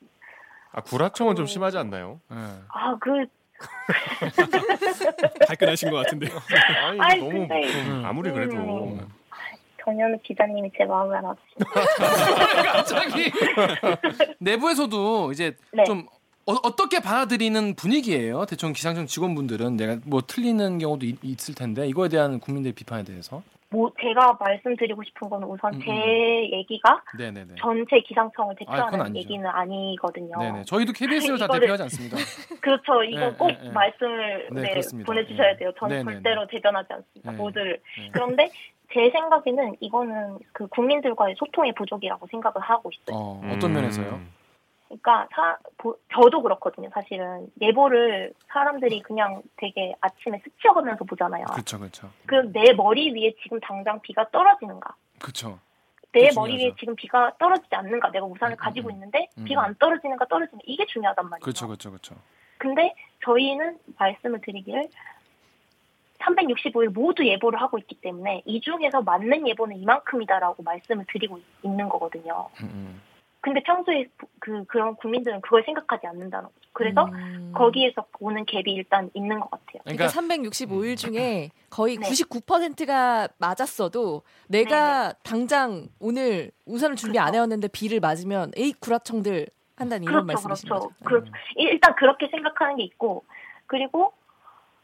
아 0.72 0.80
구라청은 0.82 1.36
좀 1.36 1.46
심하지 1.46 1.78
않나요? 1.78 2.20
예. 2.32 2.36
아그 2.68 3.26
발끈하신 5.48 5.90
것 5.90 5.96
같은데요. 5.98 6.30
아니 6.86 7.00
아이, 7.00 7.18
너무 7.18 7.30
근데- 7.48 7.72
좀 7.84 8.04
아무리 8.04 8.30
그래도 8.30 8.56
음. 8.56 9.00
정현우 9.84 10.18
기자님이 10.22 10.70
제 10.76 10.84
마음을 10.84 11.16
알아주시네. 11.16 11.64
갑자기 12.72 13.32
내부에서도 14.40 15.32
이제 15.32 15.56
네. 15.72 15.84
좀 15.84 16.06
어, 16.46 16.76
떻게 16.76 17.00
받아들이는 17.00 17.74
분위기예요? 17.74 18.46
대충 18.46 18.72
기상청 18.72 19.06
직원분들은 19.06 19.76
내가 19.76 19.96
뭐 20.04 20.20
틀리는 20.24 20.78
경우도 20.78 21.04
있, 21.06 21.18
있을 21.22 21.54
텐데 21.54 21.88
이거에 21.88 22.08
대한 22.08 22.38
국민들의 22.38 22.72
비판에 22.74 23.02
대해서. 23.04 23.42
뭐 23.68 23.90
제가 24.00 24.36
말씀드리고 24.38 25.02
싶은 25.04 25.28
거는 25.28 25.48
우선 25.48 25.74
음, 25.74 25.80
제 25.80 25.90
음. 25.90 26.48
얘기가 26.52 27.02
네네네. 27.18 27.54
전체 27.58 28.00
기상청을 28.00 28.54
그건 28.54 28.74
대표하는 28.76 29.00
아니죠. 29.00 29.18
얘기는 29.18 29.46
아니거든요. 29.46 30.38
네네. 30.38 30.64
저희도 30.64 30.92
KBS를 30.92 31.38
다 31.38 31.48
대표하지 31.48 31.82
않습니다. 31.84 32.16
그렇죠. 32.60 33.02
이거 33.02 33.20
네, 33.20 33.32
꼭 33.36 33.46
네, 33.48 33.58
네. 33.62 33.70
말씀을 33.70 34.48
네, 34.52 34.62
네. 34.62 35.04
보내주셔야 35.04 35.52
네. 35.52 35.56
돼요. 35.56 35.72
저는 35.78 36.04
절대로 36.04 36.46
대변하지 36.46 36.92
않습니다. 36.92 37.30
네. 37.32 37.36
모두를. 37.36 37.80
네. 37.98 38.10
그런데 38.12 38.48
제 38.92 39.10
생각에는 39.10 39.76
이거는 39.80 40.38
그 40.52 40.68
국민들과의 40.68 41.34
소통의 41.38 41.74
부족이라고 41.74 42.26
생각을 42.28 42.60
하고 42.60 42.90
있어요. 42.92 43.16
어, 43.18 43.42
어떤 43.52 43.70
음. 43.70 43.74
면에서요? 43.74 44.20
그러니까 44.88 45.26
사, 45.34 45.58
보- 45.78 45.98
저도 46.12 46.42
그렇거든요. 46.42 46.88
사실은 46.94 47.50
예보를 47.60 48.32
사람들이 48.48 49.02
그냥 49.02 49.42
되게 49.56 49.94
아침에 50.00 50.40
스치어가면서 50.44 51.04
보잖아요. 51.04 51.44
그렇죠, 51.46 51.78
그렇죠, 51.78 52.10
그내 52.26 52.72
머리 52.72 53.10
위에 53.12 53.34
지금 53.42 53.58
당장 53.60 54.00
비가 54.00 54.28
떨어지는가? 54.30 54.94
그렇죠. 55.20 55.58
내 56.12 56.30
머리 56.34 56.56
위에. 56.64 56.72
지금 56.78 56.94
비가 56.96 57.32
떨어지지 57.38 57.74
않는가? 57.74 58.10
내가 58.10 58.24
우산을 58.26 58.54
음, 58.54 58.56
가지고 58.56 58.88
음, 58.88 58.92
있는데 58.92 59.28
음. 59.38 59.44
비가 59.44 59.64
안 59.64 59.74
떨어지는가 59.74 60.24
떨어지는가 60.26 60.62
이게 60.66 60.86
중요하단 60.86 61.28
말이에요. 61.28 61.42
그렇죠, 61.44 61.66
그렇죠, 61.66 61.90
그렇죠. 61.90 62.14
근데 62.58 62.94
저희는 63.24 63.78
말씀을 63.98 64.40
드리기를 64.40 64.88
365일 66.20 66.88
모두 66.92 67.24
예보를 67.26 67.60
하고 67.60 67.78
있기 67.78 67.96
때문에 68.00 68.42
이 68.46 68.60
중에서 68.60 69.02
맞는 69.02 69.46
예보는 69.48 69.76
이만큼이다라고 69.76 70.62
말씀을 70.62 71.04
드리고 71.12 71.38
있- 71.38 71.44
있는 71.64 71.88
거거든요. 71.88 72.48
음, 72.62 72.64
음. 72.72 73.02
근데 73.46 73.62
평소에 73.62 74.08
그 74.40 74.64
그런 74.64 74.96
국민들은 74.96 75.40
그걸 75.40 75.62
생각하지 75.64 76.04
않는다는 76.08 76.48
거죠. 76.48 76.68
그래서 76.72 77.04
음. 77.04 77.52
거기에서 77.54 78.04
오는 78.18 78.44
갭이 78.44 78.66
일단 78.66 79.08
있는 79.14 79.38
것 79.38 79.48
같아요. 79.52 79.82
그러니까, 79.84 80.08
그러니까 80.08 80.34
365일 80.50 80.96
중에 80.96 81.50
거의 81.70 81.96
네. 81.96 82.08
99%가 82.08 83.28
맞았어도 83.38 84.22
내가 84.48 85.12
당장 85.22 85.86
오늘 86.00 86.50
우산을 86.64 86.96
준비 86.96 87.20
안 87.20 87.26
그렇죠. 87.26 87.36
해왔는데 87.36 87.68
비를 87.68 88.00
맞으면 88.00 88.50
에이 88.56 88.72
구라청들 88.80 89.46
한다는 89.76 90.02
이런 90.02 90.26
그렇죠, 90.26 90.48
말씀이신 90.48 90.68
그렇죠. 90.68 90.88
거죠. 90.88 91.04
그렇죠. 91.04 91.32
일단 91.54 91.94
그렇게 91.94 92.26
생각하는 92.26 92.78
게 92.78 92.82
있고 92.82 93.24
그리고 93.66 94.12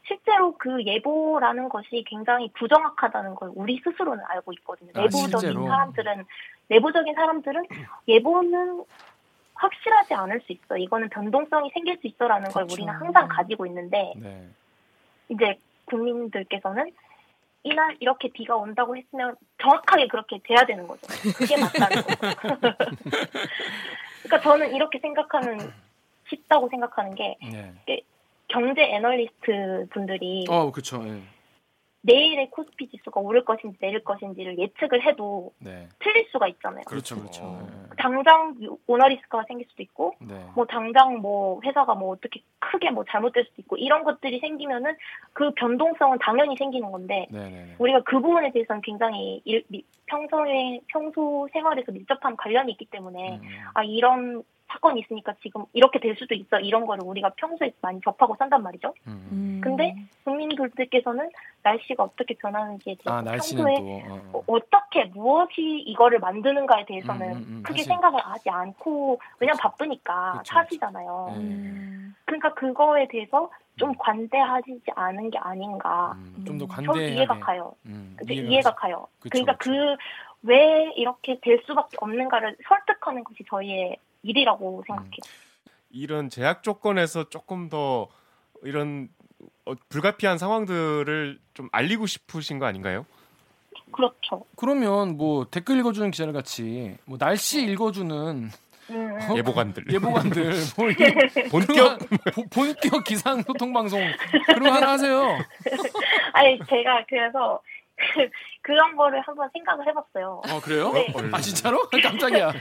실제로 0.05 0.57
그 0.57 0.83
예보라는 0.83 1.69
것이 1.69 2.03
굉장히 2.07 2.51
부정확하다는 2.53 3.35
걸 3.35 3.51
우리 3.55 3.79
스스로는 3.83 4.23
알고 4.27 4.51
있거든요. 4.53 4.91
아, 4.95 5.01
내부적인 5.01 5.39
실제로? 5.39 5.67
사람들은 5.67 6.25
내부적인 6.67 7.13
사람들은 7.15 7.63
예보는 8.07 8.83
확실하지 9.55 10.13
않을 10.13 10.41
수 10.41 10.51
있어. 10.51 10.77
이거는 10.77 11.09
변동성이 11.09 11.69
생길 11.73 11.97
수 11.99 12.07
있어라는 12.07 12.51
걸 12.51 12.65
그렇죠. 12.65 12.73
우리는 12.73 12.93
항상 12.93 13.27
가지고 13.29 13.65
있는데 13.65 14.13
네. 14.17 14.49
이제 15.29 15.57
국민들께서는 15.85 16.91
이날 17.63 17.95
이렇게 18.01 18.27
비가 18.27 18.57
온다고 18.57 18.97
했으면 18.97 19.37
정확하게 19.61 20.07
그렇게 20.07 20.39
돼야 20.43 20.65
되는 20.65 20.85
거죠. 20.85 21.07
그게 21.37 21.55
맞다는 21.55 22.03
거죠. 22.03 22.17
그러니까 24.23 24.41
저는 24.41 24.75
이렇게 24.75 24.99
생각하는 24.99 25.71
쉽다고 26.27 26.67
생각하는 26.67 27.15
게 27.15 27.37
네. 27.41 27.73
경제 28.47 28.81
애널리스트 28.83 29.87
분들이 29.91 30.45
어, 30.49 30.71
그렇죠. 30.71 31.03
예. 31.07 31.21
내일의 32.05 32.49
코스피 32.49 32.89
지수가 32.89 33.21
오를 33.21 33.45
것인지 33.45 33.77
내릴 33.79 34.03
것인지를 34.03 34.59
예측을 34.59 35.05
해도 35.05 35.53
네. 35.59 35.87
틀릴 35.99 36.27
수가 36.33 36.49
있잖아요. 36.49 36.83
그렇죠, 36.85 37.15
그렇죠. 37.17 37.43
어. 37.45 37.65
당장 37.97 38.57
오너 38.87 39.07
리스크가 39.07 39.45
생길 39.47 39.65
수도 39.69 39.81
있고 39.83 40.13
네. 40.19 40.33
네. 40.33 40.45
뭐 40.53 40.65
당장 40.65 41.19
뭐 41.19 41.61
회사가 41.63 41.95
뭐 41.95 42.09
어떻게 42.11 42.41
크게 42.59 42.91
뭐 42.91 43.05
잘못될 43.09 43.45
수도 43.45 43.61
있고 43.61 43.77
이런 43.77 44.03
것들이 44.03 44.39
생기면은 44.39 44.97
그 45.31 45.51
변동성은 45.51 46.17
당연히 46.19 46.57
생기는 46.57 46.91
건데 46.91 47.25
네, 47.31 47.39
네, 47.39 47.49
네. 47.67 47.75
우리가 47.79 48.01
그 48.01 48.19
부분에 48.19 48.51
대해서는 48.51 48.81
굉장히 48.81 49.41
일, 49.45 49.63
미- 49.69 49.85
평소에 50.07 50.81
평소 50.89 51.47
생활에서 51.53 51.93
밀접한 51.93 52.35
관련이 52.35 52.73
있기 52.73 52.83
때문에 52.87 53.37
음, 53.37 53.41
음. 53.45 53.49
아 53.75 53.83
이런 53.85 54.43
사건이 54.73 55.01
있으니까 55.01 55.33
지금 55.41 55.63
이렇게 55.73 55.99
될 55.99 56.15
수도 56.17 56.33
있어 56.33 56.59
이런 56.59 56.85
거를 56.85 57.03
우리가 57.05 57.29
평소에 57.35 57.71
많이 57.81 58.01
접하고 58.01 58.35
산단 58.37 58.63
말이죠. 58.63 58.93
음. 59.07 59.29
음. 59.31 59.61
근데 59.63 59.95
국민들께서는 60.23 61.29
날씨가 61.61 62.03
어떻게 62.03 62.33
변하는지에 62.35 62.95
대해서 62.95 63.11
아, 63.17 63.21
날씨는 63.21 63.63
평소에 63.63 64.03
또 64.07 64.13
어, 64.13 64.17
어. 64.33 64.37
어, 64.39 64.43
어떻게 64.47 65.05
무엇이 65.05 65.61
이거를 65.85 66.19
만드는가에 66.19 66.85
대해서는 66.85 67.27
음, 67.31 67.37
음, 67.37 67.45
음, 67.57 67.63
크게 67.63 67.79
사실- 67.83 67.85
생각을 67.93 68.19
하지 68.19 68.49
않고 68.49 69.19
왜냐면 69.39 69.57
바쁘니까 69.59 70.39
그쵸, 70.39 70.53
사시잖아요. 70.55 71.27
네. 71.33 71.37
음. 71.39 72.15
그러니까 72.25 72.53
그거에 72.55 73.07
대해서 73.09 73.49
좀 73.77 73.93
관대하지 73.97 74.79
않은 74.95 75.29
게 75.29 75.37
아닌가. 75.39 76.13
음, 76.17 76.43
좀더 76.45 76.65
저도 76.65 76.67
관대하게 76.67 77.13
이해가 77.15 77.39
가요. 77.39 77.73
음? 77.85 78.17
이해가 78.27 78.47
이해가. 78.49 78.75
가요. 78.75 79.07
그쵸, 79.19 79.29
그러니까 79.31 79.55
그쵸. 79.57 79.71
그 79.71 79.97
왜 80.45 80.91
이렇게 80.97 81.39
될 81.41 81.63
수밖에 81.65 81.95
없는가를 82.01 82.57
설득하는 82.67 83.23
것이 83.23 83.45
저희의 83.49 83.95
일이라고 84.23 84.83
생각해요. 84.87 85.11
이런 85.91 86.29
제약 86.29 86.63
조건에서 86.63 87.29
조금 87.29 87.69
더 87.69 88.07
이런 88.63 89.09
어, 89.65 89.73
불가피한 89.89 90.37
상황들을 90.37 91.39
좀 91.53 91.69
알리고 91.71 92.07
싶으신 92.07 92.59
거 92.59 92.65
아닌가요? 92.65 93.05
그렇죠. 93.91 94.45
그러면 94.55 95.17
뭐 95.17 95.45
댓글 95.45 95.77
읽어주는 95.79 96.09
기자들 96.11 96.33
같이 96.33 96.97
뭐 97.05 97.17
날씨 97.17 97.65
네. 97.65 97.71
읽어주는 97.73 98.49
음, 98.89 99.17
음. 99.19 99.37
예보관들. 99.37 99.85
예보관들 99.93 100.51
뭐 100.77 100.87
본격 101.51 101.99
보- 102.33 102.47
본격 102.49 103.03
기상 103.03 103.41
소통 103.43 103.71
방송 103.71 104.01
그런 104.47 104.63
거 104.63 104.71
하나 104.71 104.91
하세요. 104.93 105.37
아니 106.33 106.57
제가 106.67 107.05
그래서 107.07 107.61
그, 108.63 108.71
그런 108.71 108.95
거를 108.95 109.21
한번 109.21 109.49
생각을 109.53 109.85
해봤어요. 109.87 110.41
어 110.49 110.59
그래요? 110.61 110.91
네. 110.93 111.07
아 111.31 111.39
진짜로? 111.39 111.83
깜짝이야. 111.91 112.51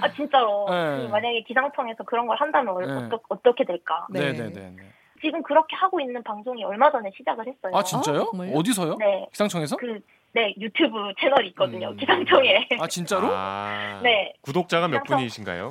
아 0.00 0.12
진짜로 0.12 0.66
네. 0.68 0.98
그 1.06 1.08
만약에 1.12 1.42
기상청에서 1.46 2.02
그런 2.04 2.26
걸 2.26 2.36
한다면 2.38 2.74
얼- 2.74 2.86
네. 2.86 2.92
어떠, 3.06 3.20
어떻게 3.28 3.64
될까? 3.64 4.06
네. 4.10 4.32
네네네. 4.32 4.76
지금 5.22 5.42
그렇게 5.42 5.74
하고 5.76 6.00
있는 6.00 6.22
방송이 6.22 6.62
얼마 6.64 6.90
전에 6.90 7.10
시작을 7.16 7.46
했어요. 7.46 7.72
아 7.74 7.82
진짜요? 7.82 8.20
어? 8.22 8.30
정말요? 8.32 8.52
어디서요? 8.58 8.96
네, 8.98 9.26
기상청에서? 9.30 9.76
그 9.76 10.00
네 10.36 10.52
유튜브 10.58 10.96
채널이 11.20 11.46
있거든요. 11.50 11.90
음. 11.90 11.96
기상청에. 11.96 12.66
아 12.80 12.88
진짜로? 12.88 13.28
아, 13.30 14.00
네. 14.02 14.32
구독자가 14.40 14.88
몇 14.88 15.04
그래서- 15.04 15.14
분이신가요? 15.16 15.70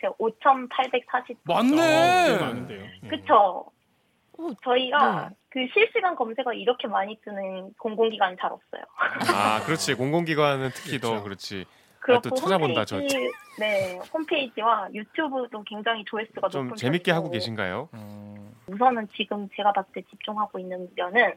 제가 0.00 0.14
5,840. 0.18 1.36
어, 1.36 1.46
꽤 1.46 1.52
맞네. 1.54 2.38
많은데요. 2.40 2.82
예. 3.04 3.08
그쵸. 3.08 3.66
어, 4.38 4.48
저희가 4.64 5.28
네. 5.28 5.36
그 5.50 5.66
실시간 5.72 6.14
검색어 6.16 6.52
이렇게 6.54 6.88
많이 6.88 7.18
뜨는 7.22 7.74
공공기관이 7.74 8.36
잘 8.40 8.52
없어요. 8.52 8.82
아, 9.34 9.62
그렇지. 9.64 9.94
공공기관은 9.94 10.70
특히 10.74 10.98
더 10.98 11.10
그렇죠. 11.10 11.24
그렇지. 11.24 11.64
그렇고 12.00 12.30
또 12.30 12.34
찾아본다, 12.34 12.84
홈페이지, 12.90 13.30
네 13.60 14.00
홈페이지와 14.12 14.88
유튜브도 14.92 15.62
굉장히 15.62 16.04
조회수가 16.04 16.48
좀 16.48 16.64
높은 16.64 16.76
재밌게 16.76 17.12
편이고 17.12 17.26
하고 17.26 17.30
계신가요? 17.30 17.88
음, 17.94 18.52
우선은 18.66 19.06
지금 19.16 19.48
제가 19.54 19.72
봤을 19.72 19.92
때 19.92 20.02
집중하고 20.10 20.58
있는 20.58 20.88
면은 20.96 21.34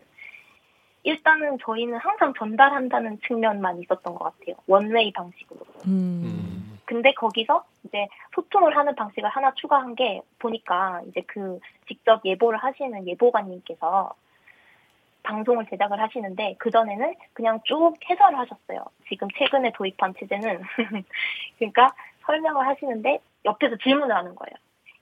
일단은 1.04 1.60
저희는 1.64 2.00
항상 2.00 2.34
전달한다는 2.36 3.20
측면만 3.28 3.80
있었던 3.84 4.16
것 4.16 4.24
같아요. 4.24 4.56
원웨이 4.66 5.14
방식으로. 5.14 5.60
음. 5.86 6.55
음. 6.86 6.96
근데 6.96 7.14
거기서 7.14 7.64
이제 7.84 8.08
소통을 8.34 8.76
하는 8.78 8.96
방식을 8.96 9.30
하나 9.30 9.54
추가한 9.56 9.96
게 9.96 10.22
보니까 10.40 11.02
이제 11.08 11.22
그 11.28 11.60
직접 11.88 12.22
예보를 12.26 12.60
하시는 12.60 13.08
예보관님께서 13.08 14.14
방송을 15.24 15.66
제작을 15.70 16.00
하시는데 16.00 16.56
그전에는 16.60 17.16
그냥 17.34 17.60
쭉 17.64 17.94
해설을 18.08 18.38
하셨어요. 18.38 18.86
지금 19.10 19.28
최근에 19.38 19.72
도입한 19.74 20.14
체제는 20.20 20.62
그러니까 21.58 21.96
설명을 22.26 22.68
하시는데 22.68 23.20
옆에서 23.46 23.76
질문을 23.78 24.16
하는 24.16 24.36
거예요. 24.36 24.56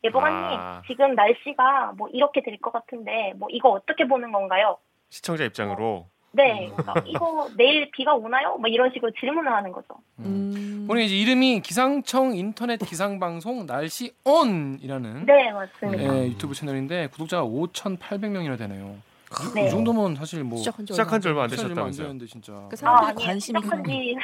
예보관님 0.05 0.59
아. 0.59 0.81
지금 0.87 1.15
날씨가 1.15 1.93
뭐 1.97 2.07
이렇게 2.09 2.41
될 2.41 2.57
것 2.57 2.71
같은데 2.71 3.33
뭐 3.37 3.49
이거 3.51 3.69
어떻게 3.69 4.05
보는 4.07 4.31
건가요? 4.31 4.77
시청자 5.09 5.43
입장으로 5.43 6.07
네, 6.35 6.71
그러니까 6.75 6.93
이거 7.05 7.47
내일 7.55 7.89
비가 7.91 8.13
오나요? 8.15 8.57
뭐 8.57 8.67
이런 8.67 8.91
식으로 8.91 9.11
질문을 9.19 9.51
하는 9.51 9.71
거죠. 9.71 9.87
음. 10.19 10.87
오늘 10.89 11.03
이제 11.03 11.15
이름이 11.15 11.61
기상청 11.61 12.35
인터넷 12.35 12.77
기상 12.77 13.19
방송 13.19 13.65
날씨 13.67 14.13
온이라는 14.25 15.25
네, 15.27 15.51
맞습니다. 15.51 16.03
예, 16.03 16.27
유튜브 16.27 16.55
채널인데 16.55 17.07
구독자가 17.07 17.45
5,800명이나 17.45 18.57
되네요. 18.57 18.95
이- 19.33 19.53
네. 19.55 19.65
이 19.67 19.69
정도면 19.69 20.15
사실 20.15 20.43
뭐 20.43 20.57
시작한 20.59 20.85
지 20.85 20.93
시작한 20.93 21.19
지 21.21 21.27
얼마 21.27 21.43
안 21.43 21.49
시작한 21.49 21.67
지 21.67 21.71
얼마 21.71 21.85
안 21.85 21.91
되셨다면서요? 21.91 22.27
진짜. 22.27 22.51
그 22.53 22.73
아, 22.73 22.75
사람들이 22.75 23.07
아니, 23.09 23.25
관심이 23.25 23.59
시작한 23.61 23.83
지 23.83 24.15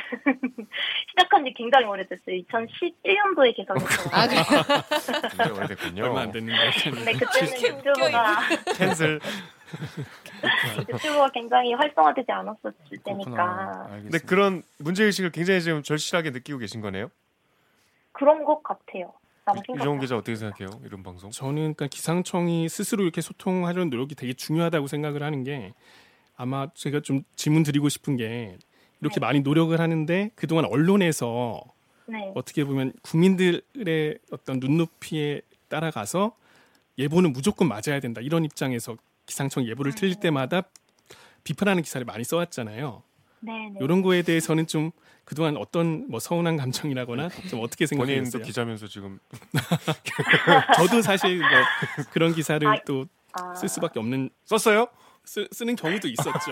시작한 1.09 1.45
지 1.45 1.53
굉장히 1.55 1.85
오래됐어요. 1.85 2.35
2011년도에 2.43 3.55
개설했어요. 3.55 4.09
아, 4.11 4.27
그래요? 4.27 4.43
굉장히 5.29 5.51
오래됐군요. 5.57 6.03
얼마 6.03 6.21
안 6.21 6.31
됐는데. 6.31 6.59
근데 6.91 7.11
그때는 7.13 7.77
유튜브가 7.77 8.39
캔슬. 8.77 9.19
유튜브가 10.79 11.29
굉장히 11.29 11.73
활성화되지 11.73 12.31
않았었을. 12.31 12.97
때니까 13.03 13.87
근데. 13.89 14.19
그런 14.19 14.63
문제 14.77 15.03
의식을 15.03 15.31
굉장히 15.31 15.61
지금 15.61 15.83
절실하게 15.83 16.31
느끼고 16.31 16.59
계신 16.59 16.81
거네요. 16.81 17.09
그런 18.11 18.43
것 18.43 18.61
같아요. 18.63 19.13
유정훈 19.47 19.73
생각해요. 19.75 19.99
기자 19.99 20.17
어떻게 20.17 20.35
생각해요? 20.35 20.69
이런 20.85 21.01
방송? 21.01 21.31
저는 21.31 21.73
그러니까 21.73 21.87
기상청이 21.87 22.69
스스로 22.69 23.03
이렇게 23.03 23.21
소통하려는 23.21 23.89
노력이 23.89 24.15
되게 24.15 24.33
중요하다고 24.33 24.87
생각을 24.87 25.23
하는 25.23 25.43
게 25.43 25.73
아마 26.35 26.67
제가 26.73 26.99
좀 27.01 27.23
질문 27.35 27.63
드리고 27.63 27.89
싶은 27.89 28.15
게 28.15 28.57
이렇게 29.01 29.19
네. 29.19 29.25
많이 29.25 29.41
노력을 29.41 29.79
하는데 29.79 30.31
그동안 30.35 30.65
언론에서 30.65 31.63
네. 32.05 32.31
어떻게 32.35 32.63
보면 32.63 32.93
국민들의 33.01 34.19
어떤 34.31 34.59
눈높이에 34.59 35.41
따라가서 35.67 36.35
예보는 36.97 37.33
무조건 37.33 37.67
맞아야 37.67 37.99
된다 37.99 38.21
이런 38.21 38.45
입장에서 38.45 38.97
기상청 39.29 39.65
예보를 39.67 39.93
틀릴 39.93 40.15
때마다 40.15 40.63
비판하는 41.43 41.83
기사를 41.83 42.03
많이 42.03 42.23
써왔잖아요. 42.23 43.03
네, 43.41 43.69
네. 43.73 43.79
이런 43.79 44.01
거에 44.01 44.23
대해서는 44.23 44.67
좀 44.67 44.91
그동안 45.23 45.55
어떤 45.55 46.09
뭐 46.09 46.19
서운한 46.19 46.57
감정이라거나 46.57 47.29
좀 47.49 47.61
어떻게 47.61 47.85
본인도 47.85 48.05
생각하세요? 48.05 48.43
기자면서 48.43 48.87
지금 48.87 49.19
저도 50.75 51.01
사실 51.01 51.37
뭐 51.37 51.47
그런 52.11 52.33
기사를 52.33 52.67
아, 52.67 52.75
또 52.85 53.05
아, 53.33 53.53
쓸 53.53 53.69
수밖에 53.69 53.99
없는 53.99 54.31
썼어요? 54.43 54.87
쓰, 55.23 55.47
쓰는 55.51 55.75
경우도 55.75 56.07
있었죠. 56.07 56.51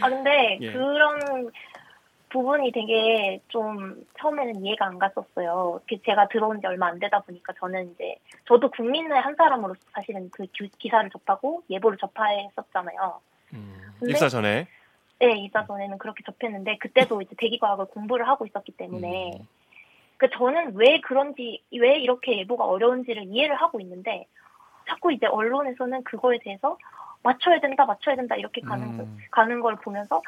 아 0.00 0.08
근데 0.08 0.58
예. 0.60 0.72
그런 0.72 1.50
부분이 2.30 2.72
되게 2.72 3.40
좀 3.48 4.04
처음에는 4.18 4.64
이해가 4.64 4.86
안 4.86 4.98
갔었어요. 4.98 5.80
그 5.88 6.00
제가 6.02 6.28
들어온 6.28 6.60
지 6.60 6.66
얼마 6.66 6.86
안 6.86 6.98
되다 6.98 7.20
보니까 7.20 7.52
저는 7.58 7.90
이제 7.92 8.16
저도 8.46 8.70
국민의 8.70 9.20
한 9.20 9.34
사람으로서 9.34 9.80
사실은 9.92 10.30
그 10.30 10.46
기- 10.46 10.70
기사를 10.78 11.08
접하고 11.10 11.62
예보를 11.68 11.98
접했었잖아요. 11.98 13.20
음. 13.54 13.76
근데 13.98 14.12
입사 14.12 14.28
전에 14.28 14.66
네, 15.18 15.32
입사 15.38 15.66
전에는 15.66 15.98
그렇게 15.98 16.22
접했는데 16.24 16.78
그때도 16.78 17.20
이제 17.20 17.34
대기과학을 17.36 17.86
공부를 17.86 18.26
하고 18.26 18.46
있었기 18.46 18.72
때문에 18.72 19.32
음. 19.38 19.46
그 20.16 20.30
저는 20.30 20.76
왜 20.76 21.00
그런지 21.00 21.62
왜 21.72 21.98
이렇게 21.98 22.38
예보가 22.38 22.64
어려운지를 22.64 23.24
이해를 23.26 23.56
하고 23.56 23.80
있는데 23.80 24.26
자꾸 24.88 25.12
이제 25.12 25.26
언론에서는 25.26 26.04
그거에 26.04 26.38
대해서 26.42 26.78
맞춰야 27.22 27.60
된다, 27.60 27.84
맞춰야 27.84 28.16
된다 28.16 28.34
이렇게 28.36 28.60
가는 28.60 28.96
거- 28.96 29.02
음. 29.02 29.18
가는 29.30 29.60
걸 29.60 29.76
보면서 29.76 30.22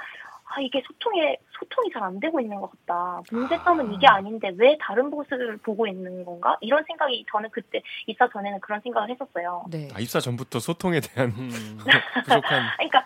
아 0.55 0.61
이게 0.61 0.83
소통에 0.87 1.39
소통이 1.59 1.91
잘 1.93 2.03
안 2.03 2.19
되고 2.21 2.41
있는 2.41 2.61
것 2.61 2.69
같다. 2.87 3.23
문제점은 3.31 3.95
이게 3.95 4.07
아닌데 4.09 4.51
왜 4.57 4.77
다른 4.81 5.09
곳을 5.11 5.57
보고 5.59 5.87
있는 5.87 6.25
건가? 6.25 6.57
이런 6.61 6.83
생각이 6.85 7.25
저는 7.31 7.49
그때 7.51 7.81
입사 8.07 8.29
전에는 8.29 8.59
그런 8.61 8.81
생각을 8.81 9.09
했었어요. 9.11 9.65
네. 9.71 9.89
아, 9.95 10.01
입사 10.01 10.19
전부터 10.21 10.59
소통에 10.59 10.99
대한 11.01 11.31
음. 11.31 11.79
부족한 12.25 12.63
그러니까 12.77 13.05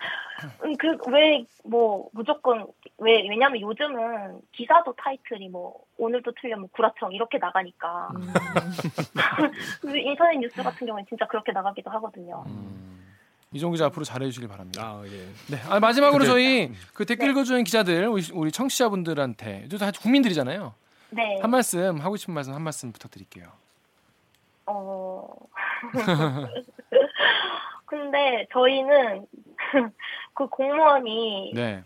그 0.79 1.11
왜 1.11 1.45
뭐 1.63 2.09
무조건 2.13 2.65
왜 2.97 3.27
왜냐면 3.29 3.59
요즘은 3.61 4.39
기사도 4.53 4.93
타이틀이 4.95 5.49
뭐 5.49 5.75
오늘도 5.97 6.31
틀려면 6.39 6.67
구라청 6.71 7.11
이렇게 7.11 7.37
나가니까 7.37 8.09
음. 8.15 8.31
인터넷 9.95 10.37
뉴스 10.39 10.61
같은 10.63 10.87
경우는 10.87 11.05
진짜 11.07 11.27
그렇게 11.27 11.51
나가기도 11.51 11.89
하거든요. 11.91 12.43
음. 12.47 12.96
이종 13.53 13.71
기자 13.71 13.85
앞으로 13.85 14.03
잘해주시길 14.03 14.49
바랍니다. 14.49 14.83
아 14.83 15.03
예. 15.05 15.09
네. 15.49 15.61
아, 15.69 15.79
마지막으로 15.79 16.19
근데- 16.19 16.31
저희 16.31 16.71
그 16.93 17.05
댓글 17.05 17.29
읽어주는 17.29 17.63
기자들 17.63 18.07
우리, 18.07 18.23
우리 18.33 18.51
청취자분들한테 18.51 19.67
다 19.79 19.91
국민들이잖아요. 19.91 20.73
네. 21.11 21.39
한 21.41 21.49
말씀 21.49 21.97
하고 22.01 22.17
싶은 22.17 22.33
말씀 22.33 22.53
한 22.53 22.61
말씀 22.61 22.91
부탁드릴게요. 22.91 23.47
어. 24.65 25.27
근데 27.85 28.45
저희는 28.51 29.25
그 30.33 30.47
공무원이 30.47 31.53
네. 31.55 31.83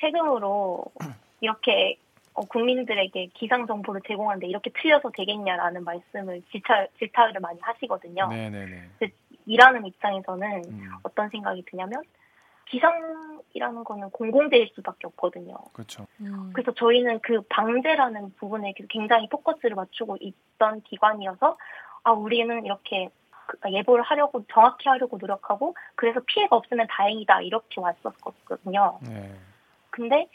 세금으로 0.00 0.84
이렇게 1.40 1.98
어, 2.32 2.42
국민들에게 2.42 3.26
기상 3.34 3.66
정보를 3.66 4.00
제공하는데 4.06 4.46
이렇게 4.46 4.70
틀려서 4.80 5.10
되겠냐라는 5.10 5.84
말씀을 5.84 6.42
질타, 6.50 6.86
질타를 6.98 7.40
많이 7.40 7.58
하시거든요. 7.60 8.28
네네네. 8.28 8.90
일하는 9.46 9.86
입장에서는 9.86 10.64
음, 10.68 10.90
어떤 11.02 11.28
생각이 11.28 11.64
드냐면 11.66 12.02
기상이라는 12.70 13.84
거는 13.84 14.10
공공재일 14.10 14.70
수밖에 14.74 15.06
없거든요. 15.08 15.56
그렇죠. 15.72 16.06
음. 16.20 16.50
그래서 16.52 16.72
저희는 16.72 17.20
그 17.20 17.42
방제라는 17.48 18.34
부분에 18.36 18.74
굉장히 18.88 19.28
포커스를 19.28 19.74
맞추고 19.74 20.18
있던 20.20 20.82
기관이어서 20.82 21.58
아 22.04 22.12
우리는 22.12 22.64
이렇게 22.64 23.10
그 23.46 23.72
예보를 23.72 24.04
하려고 24.04 24.44
정확히 24.52 24.88
하려고 24.88 25.18
노력하고 25.18 25.74
그래서 25.96 26.20
피해가 26.24 26.54
없으면 26.56 26.86
다행이다 26.88 27.42
이렇게 27.42 27.80
왔었거든요. 27.80 29.00
네. 29.02 29.34
근데 29.90 30.28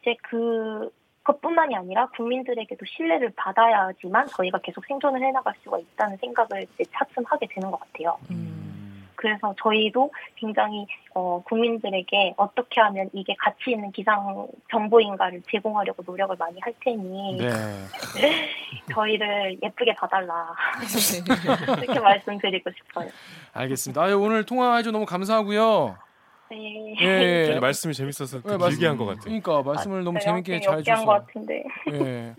이제 0.00 0.16
그 0.22 0.90
그것뿐만이 1.26 1.74
아니라 1.74 2.06
국민들에게도 2.08 2.84
신뢰를 2.86 3.32
받아야지만 3.34 4.28
저희가 4.28 4.58
계속 4.58 4.84
생존을 4.86 5.20
해나갈 5.20 5.54
수가 5.64 5.78
있다는 5.78 6.16
생각을 6.18 6.66
이제 6.74 6.84
차츰 6.92 7.24
하게 7.26 7.48
되는 7.50 7.70
것 7.70 7.80
같아요. 7.80 8.16
음. 8.30 9.08
그래서 9.16 9.54
저희도 9.60 10.12
굉장히 10.36 10.86
어, 11.14 11.42
국민들에게 11.42 12.34
어떻게 12.36 12.80
하면 12.82 13.08
이게 13.12 13.34
가치 13.38 13.70
있는 13.70 13.90
기상 13.90 14.46
정보인가를 14.70 15.42
제공하려고 15.50 16.02
노력을 16.06 16.36
많이 16.38 16.60
할 16.60 16.72
테니 16.80 17.38
네. 17.38 17.48
저희를 18.92 19.58
예쁘게 19.62 19.94
봐달라 19.94 20.54
이렇게 21.82 21.98
말씀드리고 21.98 22.70
싶어요. 22.70 23.08
알겠습니다. 23.54 24.02
아유, 24.02 24.20
오늘 24.20 24.44
통화해줘 24.44 24.90
너무 24.90 25.06
감사하고요. 25.06 25.96
네. 26.50 26.94
예. 27.00 27.50
아니, 27.52 27.60
말씀이 27.60 27.92
재밌어서 27.94 28.40
네, 28.42 28.56
길게 28.68 28.86
한 28.86 28.96
것 28.96 29.04
같아요. 29.06 29.22
그러니까 29.24 29.62
말씀을 29.62 30.04
너무 30.04 30.18
제가 30.20 30.32
재밌게 30.32 30.60
잘 30.60 30.78
어깨한 30.78 31.04
것. 31.04 31.12
같은데. 31.26 31.64
예. 31.92 32.34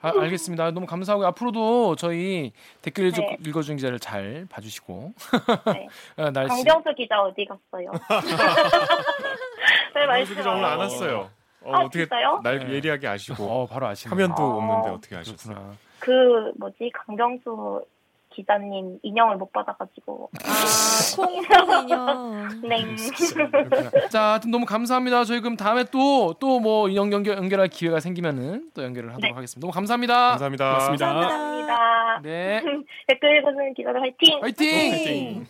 아, 0.00 0.12
알겠습니다. 0.16 0.70
너무 0.70 0.86
감사하고 0.86 1.26
앞으로도 1.26 1.96
저희 1.96 2.52
댓글 2.82 3.10
네. 3.10 3.36
읽어주는 3.44 3.76
기자를 3.78 3.98
잘 3.98 4.46
봐주시고 4.48 5.12
네. 5.74 5.88
아, 6.16 6.30
날씨 6.30 6.48
강병수 6.64 6.94
기자 6.96 7.20
어디 7.20 7.44
갔어요? 7.44 7.90
왜 9.96 10.06
강수 10.06 10.34
기자 10.36 10.50
오늘 10.50 10.64
안 10.64 10.78
말씀 10.78 11.00
왔어요. 11.02 11.30
어, 11.62 11.72
아, 11.74 11.78
어떻게 11.80 12.04
진짜요? 12.04 12.40
날 12.44 12.60
네. 12.60 12.74
예리하게 12.74 13.08
아시고 13.08 13.44
어 13.44 13.66
바로 13.66 13.88
아시네. 13.88 14.10
화면도 14.10 14.40
아, 14.42 14.56
없는데 14.56 14.88
어떻게 14.90 15.16
아셨어요? 15.16 15.54
그렇구나. 15.54 15.76
그 15.98 16.52
뭐지 16.58 16.90
강병수 16.94 17.84
기자님 18.38 19.00
인형을 19.02 19.36
못 19.36 19.50
받아가지고 19.52 20.30
아, 20.44 21.16
콩콩 21.16 21.42
인형. 21.82 22.48
네. 22.62 22.84
그렇구나. 23.34 24.08
자, 24.10 24.22
하여튼 24.30 24.52
너무 24.52 24.64
감사합니다. 24.64 25.24
저희 25.24 25.40
그럼 25.40 25.56
다음에 25.56 25.82
또 25.90 26.34
또뭐 26.34 26.94
연결 26.94 27.26
연결할 27.26 27.66
기회가 27.66 27.98
생기면은 27.98 28.70
또 28.74 28.84
연결을 28.84 29.10
하도록 29.10 29.28
네. 29.28 29.34
하겠습니다. 29.34 29.60
너무 29.60 29.72
감사합니다. 29.72 30.30
감사합니다. 30.30 30.68
고맙습니다. 30.68 31.06
감사합니다. 31.14 32.20
네. 32.22 32.62
댓글 33.08 33.38
읽어주는 33.38 33.74
기자들 33.74 34.00
화이팅! 34.00 34.40
화이팅! 34.40 34.92
화이팅! 34.92 35.46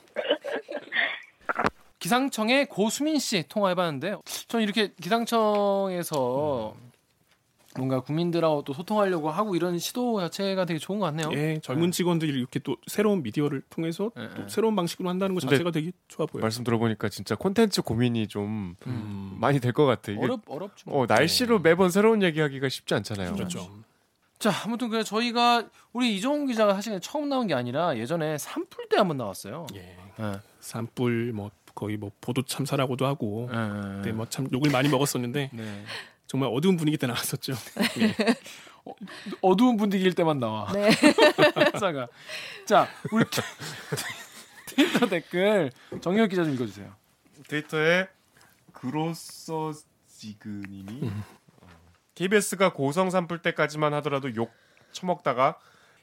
기상청의 1.99 2.67
고수민 2.67 3.19
씨 3.19 3.47
통화해봤는데 3.49 4.17
저는 4.47 4.65
이렇게 4.65 4.93
기상청에서 5.03 6.75
뭔가 7.79 8.01
국민들하고 8.01 8.63
또 8.65 8.73
소통하려고 8.75 9.31
하고 9.31 9.57
이런 9.57 9.79
시도 9.79 10.21
자체가 10.21 10.65
되게 10.67 10.79
좋은 10.79 10.99
것 10.99 11.07
같네요. 11.07 11.31
예, 11.33 11.59
젊은 11.63 11.91
직원들이 11.93 12.33
이렇게 12.37 12.59
또 12.59 12.77
새로운 12.87 13.23
미디어를 13.23 13.63
통해서 13.71 14.11
예, 14.19 14.29
또 14.37 14.43
예. 14.43 14.49
새로운 14.49 14.77
방식으로 14.77 15.09
한다는 15.09 15.35
것 15.35 15.41
자체가 15.41 15.71
되게 15.71 15.93
좋아 16.09 16.27
보여요. 16.27 16.43
말씀 16.43 16.65
들어보니까 16.65 17.09
진짜 17.09 17.35
콘텐츠 17.37 17.81
고민이 17.83 18.27
좀 18.29 18.75
음. 18.87 19.37
많이 19.41 19.61
될 19.61 19.73
것 19.73 19.87
같아. 19.87 20.13
이게 20.13 20.21
어렵 20.21 20.41
어렵죠. 20.49 20.91
뭐. 20.91 21.03
어, 21.03 21.07
날씨로 21.07 21.61
매번 21.61 21.91
새로운 21.91 22.23
얘기하기가 22.23 22.69
쉽지 22.69 22.95
않잖아요. 22.95 23.35
그렇죠. 23.35 23.71
자, 24.39 24.51
아무튼 24.65 24.89
그 24.89 25.03
저희가 25.05 25.69
우리 25.93 26.17
이종훈 26.17 26.47
기자가 26.47 26.75
사실 26.75 26.99
처음 27.01 27.29
나온 27.29 27.47
게 27.47 27.55
아니라 27.55 27.97
예전에 27.97 28.39
산불 28.39 28.89
때 28.89 28.97
한번 28.97 29.17
나왔어요. 29.17 29.67
예. 29.75 29.97
예. 30.21 30.33
산불 30.61 31.33
뭐 31.33 31.51
거의 31.75 31.97
뭐 31.97 32.11
보도 32.21 32.43
참사라고도 32.43 33.07
하고 33.07 33.49
예, 33.53 33.57
예. 33.57 33.97
그때 33.99 34.13
뭐 34.13 34.27
참 34.27 34.49
욕을 34.53 34.71
많이 34.71 34.89
먹었었는데 34.89 35.51
네. 35.53 35.85
정말 36.29 36.51
어두운 36.53 36.77
분위기 36.77 36.97
때 36.99 37.07
나왔었죠. 37.07 37.55
예. 38.01 38.15
어 39.43 39.57
두운 39.57 39.77
분위기일 39.77 40.15
때만 40.15 40.39
나와. 40.39 40.71
네. 40.73 40.91
사가. 41.81 42.09
자, 42.65 42.89
우리 43.11 43.25
트위터 44.67 45.07
댓글 45.07 45.73
정혁 46.01 46.29
기자 46.29 46.45
좀 46.45 46.55
읽어주세요. 46.55 46.95
트위터에 47.49 48.09
그로서 48.73 49.73
지그님이 50.07 51.11
KBS가 52.15 52.73
고성 52.73 53.11
산불 53.11 53.41
때까지만 53.41 53.95
하더라도 53.95 54.35
욕 54.37 54.53
처먹다가 54.93 55.59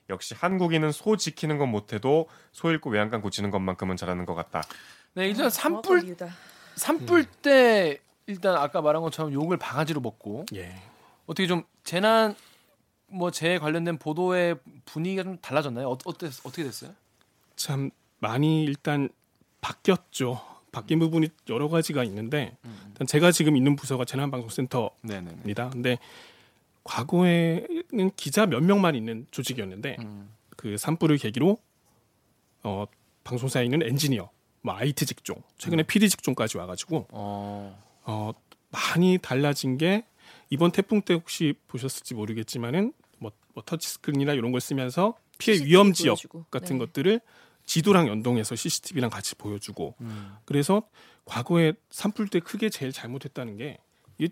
역시 0.09 0.33
한국인은 0.35 0.91
소 0.91 1.17
지키는 1.17 1.57
건 1.57 1.69
못해도 1.69 2.29
소 2.51 2.71
잃고 2.71 2.89
외양간 2.89 3.21
고치는 3.21 3.51
것만큼은 3.51 3.95
잘하는 3.95 4.25
것 4.25 4.33
같다. 4.33 4.61
네, 5.13 5.27
일단 5.27 5.49
정확한 5.49 5.83
산불. 5.83 6.27
산불 6.75 7.25
때 7.25 7.99
일단 8.27 8.55
아까 8.55 8.81
말한 8.81 9.01
것처럼 9.01 9.33
욕을 9.33 9.57
바가지로 9.57 10.01
먹고 10.01 10.45
예. 10.55 10.75
어떻게 11.25 11.47
좀 11.47 11.63
재난 11.83 12.35
뭐 13.07 13.31
재해 13.31 13.59
관련된 13.59 13.97
보도의 13.97 14.57
분위기가 14.85 15.23
좀 15.23 15.38
달라졌나요? 15.38 15.89
어, 15.89 15.97
어땠, 16.05 16.45
어떻게 16.45 16.63
됐어요? 16.63 16.91
참 17.55 17.91
많이 18.19 18.63
일단 18.63 19.09
바뀌었죠. 19.61 20.41
바뀐 20.71 20.99
부분이 20.99 21.29
여러 21.49 21.69
가지가 21.69 22.03
있는데 22.03 22.57
일단 22.88 23.07
제가 23.07 23.31
지금 23.31 23.55
있는 23.55 23.75
부서가 23.75 24.03
재난방송센터입니다. 24.03 24.99
네네네. 25.03 25.69
근데 25.71 25.97
과거에는 26.83 28.11
기자 28.17 28.45
몇 28.45 28.61
명만 28.61 28.95
있는 28.95 29.25
조직이었는데 29.31 29.97
음. 29.99 30.29
그 30.57 30.77
산불을 30.77 31.17
계기로 31.17 31.57
어, 32.63 32.85
방송사에 33.23 33.63
있는 33.63 33.83
엔지니어, 33.83 34.29
뭐 34.61 34.75
IT 34.75 35.05
직종, 35.05 35.41
최근에 35.57 35.83
PD 35.83 36.09
직종까지 36.09 36.57
와가지고 36.57 37.07
어. 37.11 37.85
어, 38.05 38.31
많이 38.69 39.17
달라진 39.21 39.77
게 39.77 40.05
이번 40.49 40.71
태풍 40.71 41.01
때 41.01 41.13
혹시 41.13 41.55
보셨을지 41.67 42.13
모르겠지만은 42.13 42.93
뭐, 43.19 43.31
뭐 43.53 43.63
터치 43.65 43.87
스크린이나 43.89 44.33
이런 44.33 44.51
걸 44.51 44.61
쓰면서 44.61 45.15
피해 45.37 45.55
CCTV 45.55 45.71
위험 45.71 45.93
지역 45.93 46.13
보여주고. 46.13 46.45
같은 46.51 46.77
네. 46.77 46.85
것들을 46.85 47.19
지도랑 47.65 48.07
연동해서 48.07 48.55
CCTV랑 48.55 49.09
같이 49.09 49.35
보여주고 49.35 49.95
음. 50.01 50.35
그래서 50.45 50.83
과거에 51.25 51.73
산불 51.89 52.27
때 52.27 52.39
크게 52.39 52.69
제일 52.69 52.91
잘못했다는 52.91 53.58
게 53.58 53.79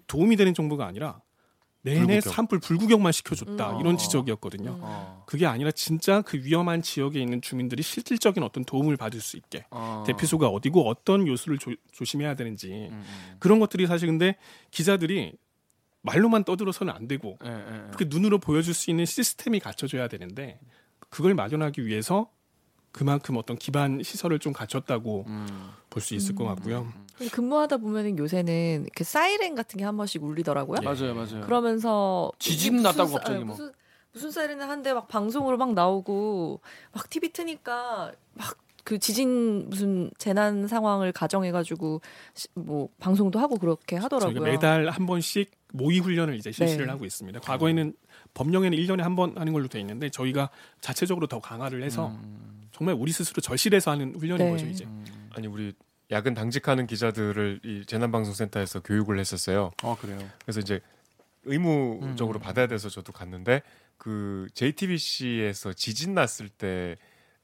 도움이 0.07 0.35
되는 0.35 0.53
정보가 0.53 0.85
아니라 0.85 1.21
내내 1.83 1.99
불구경. 1.99 2.33
산불 2.33 2.59
불구경만 2.59 3.11
시켜줬다 3.11 3.75
음. 3.75 3.79
이런 3.81 3.95
어. 3.95 3.97
지적이었거든요. 3.97 4.71
음. 4.71 4.79
어. 4.81 5.23
그게 5.27 5.45
아니라 5.45 5.71
진짜 5.71 6.21
그 6.21 6.37
위험한 6.37 6.81
지역에 6.81 7.21
있는 7.21 7.41
주민들이 7.41 7.83
실질적인 7.83 8.41
어떤 8.41 8.63
도움을 8.63 8.97
받을 8.97 9.19
수 9.19 9.37
있게 9.37 9.65
어. 9.69 10.03
대피소가 10.07 10.47
어디고 10.47 10.87
어떤 10.87 11.27
요소를 11.27 11.57
조, 11.57 11.71
조심해야 11.91 12.35
되는지 12.35 12.71
음, 12.71 13.03
음. 13.05 13.35
그런 13.39 13.59
것들이 13.59 13.85
사실 13.85 14.07
근데 14.07 14.37
기자들이 14.71 15.33
말로만 16.03 16.43
떠들어서는 16.43 16.93
안 16.93 17.07
되고 17.07 17.37
예, 17.45 17.49
예, 17.49 17.53
예. 17.53 17.91
그 17.97 18.05
눈으로 18.07 18.37
보여줄 18.37 18.73
수 18.73 18.89
있는 18.89 19.05
시스템이 19.05 19.59
갖춰져야 19.59 20.07
되는데 20.07 20.59
그걸 21.09 21.33
마련하기 21.33 21.85
위해서 21.85 22.29
그만큼 22.93 23.35
어떤 23.37 23.57
기반 23.57 24.01
시설을 24.01 24.39
좀 24.39 24.53
갖췄다고 24.53 25.25
음. 25.27 25.47
볼수 25.89 26.13
있을 26.15 26.35
것 26.35 26.45
같고요. 26.45 26.87
근무하다 27.31 27.77
보면은 27.77 28.17
요새는 28.17 28.83
이렇게 28.83 29.03
사이렌 29.03 29.55
같은 29.55 29.77
게 29.77 29.83
한 29.83 29.97
번씩 29.97 30.23
울리더라고요. 30.23 30.77
예. 30.81 30.85
맞아요, 30.85 31.13
맞아요. 31.13 31.41
그러면서 31.41 32.31
지진 32.39 32.81
났다고 32.81 33.09
사- 33.09 33.17
갑자기 33.17 33.43
뭐. 33.43 33.55
무슨 33.55 33.71
무슨 34.13 34.31
사이렌을 34.31 34.69
한데 34.69 34.93
막 34.93 35.07
방송으로 35.07 35.57
막 35.57 35.73
나오고 35.73 36.61
막 36.93 37.09
TV 37.09 37.29
트니까 37.33 38.13
막 38.35 38.57
그 38.85 38.99
지진 38.99 39.69
무슨 39.69 40.11
재난 40.17 40.67
상황을 40.67 41.13
가정해가지고 41.13 42.01
시- 42.33 42.49
뭐 42.53 42.89
방송도 42.99 43.39
하고 43.39 43.55
그렇게 43.57 43.95
하더라고요. 43.95 44.33
저희가 44.39 44.51
매달 44.51 44.89
한 44.89 45.05
번씩 45.05 45.51
모의 45.71 45.99
훈련을 45.99 46.35
이제 46.35 46.51
실시를 46.51 46.87
네. 46.87 46.91
하고 46.91 47.05
있습니다. 47.05 47.39
과거에는 47.39 47.93
법령에는 48.33 48.77
1년에 48.77 48.97
한 48.99 49.15
번 49.15 49.37
하는 49.37 49.53
걸로 49.53 49.69
돼 49.69 49.79
있는데 49.79 50.09
저희가 50.09 50.49
자체적으로 50.81 51.27
더 51.27 51.39
강화를 51.39 51.81
해서 51.81 52.07
음. 52.09 52.62
정말 52.73 52.95
우리 52.97 53.11
스스로 53.11 53.39
절실해서 53.39 53.91
하는 53.91 54.15
훈련인 54.15 54.45
네. 54.45 54.51
거죠, 54.51 54.65
이제. 54.65 54.83
음. 54.85 55.05
아니 55.35 55.47
우리 55.47 55.73
야근 56.11 56.33
당직하는 56.33 56.85
기자들을 56.85 57.61
이 57.63 57.85
재난방송센터에서 57.85 58.81
교육을 58.81 59.19
했었어요. 59.19 59.71
어 59.83 59.95
그래요. 59.99 60.19
그래서 60.41 60.59
이제 60.59 60.81
의무적으로 61.43 62.39
음. 62.39 62.41
받아야 62.41 62.67
돼서 62.67 62.89
저도 62.89 63.13
갔는데 63.13 63.61
그 63.97 64.47
JTBC에서 64.53 65.73
지진 65.73 66.13
났을 66.13 66.49
때 66.49 66.97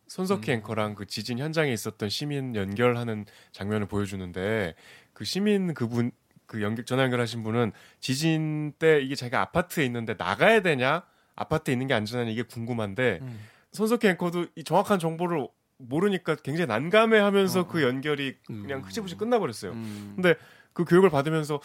손석희 0.07 0.49
음. 0.49 0.55
앵커랑 0.57 0.95
그 0.95 1.05
지진 1.05 1.37
현장에 1.39 1.71
있었던 1.71 2.09
시민 2.09 2.55
연결하는 2.55 3.25
장면을 3.51 3.87
보여주는데 3.87 4.75
그 5.13 5.25
시민 5.25 5.73
그분 5.73 6.11
그 6.47 6.63
연결 6.63 6.85
전화 6.85 7.03
연결하신 7.03 7.43
분은 7.43 7.71
지진 7.99 8.73
때 8.79 8.99
이게 9.01 9.13
자기가 9.13 9.41
아파트에 9.41 9.85
있는데 9.85 10.15
나가야 10.17 10.61
되냐 10.61 11.03
아파트에 11.35 11.73
있는 11.73 11.87
게 11.87 11.93
안전하냐 11.93 12.31
이게 12.31 12.41
궁금한데 12.41 13.19
음. 13.21 13.39
손석희 13.71 14.07
앵커도 14.07 14.47
이 14.55 14.63
정확한 14.63 14.99
정보를 14.99 15.47
모르니까 15.77 16.35
굉장히 16.35 16.67
난감해하면서 16.67 17.59
어, 17.61 17.67
그 17.67 17.83
연결이 17.83 18.35
그냥 18.45 18.79
음. 18.79 18.83
흐지부지 18.83 19.15
끝나버렸어요. 19.15 19.71
음. 19.71 20.13
근데 20.15 20.35
그 20.73 20.85
교육을 20.85 21.09
받으면서 21.09 21.61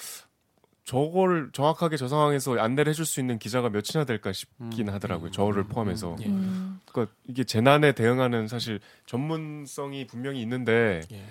저걸 0.84 1.50
정확하게 1.52 1.96
저 1.96 2.08
상황에서 2.08 2.58
안내를 2.58 2.90
해줄 2.90 3.06
수 3.06 3.18
있는 3.18 3.38
기자가 3.38 3.70
몇이나 3.70 4.04
될까 4.04 4.32
싶긴 4.32 4.88
음. 4.88 4.94
하더라고요. 4.94 5.30
음. 5.30 5.32
저를 5.32 5.64
포함해서. 5.64 6.12
음. 6.12 6.16
예. 6.20 6.26
음. 6.26 6.80
그러니까 6.84 7.14
이게 7.26 7.42
재난에 7.44 7.92
대응하는 7.92 8.48
사실 8.48 8.80
전문성이 9.06 10.06
분명히 10.06 10.42
있는데 10.42 11.00
예. 11.10 11.24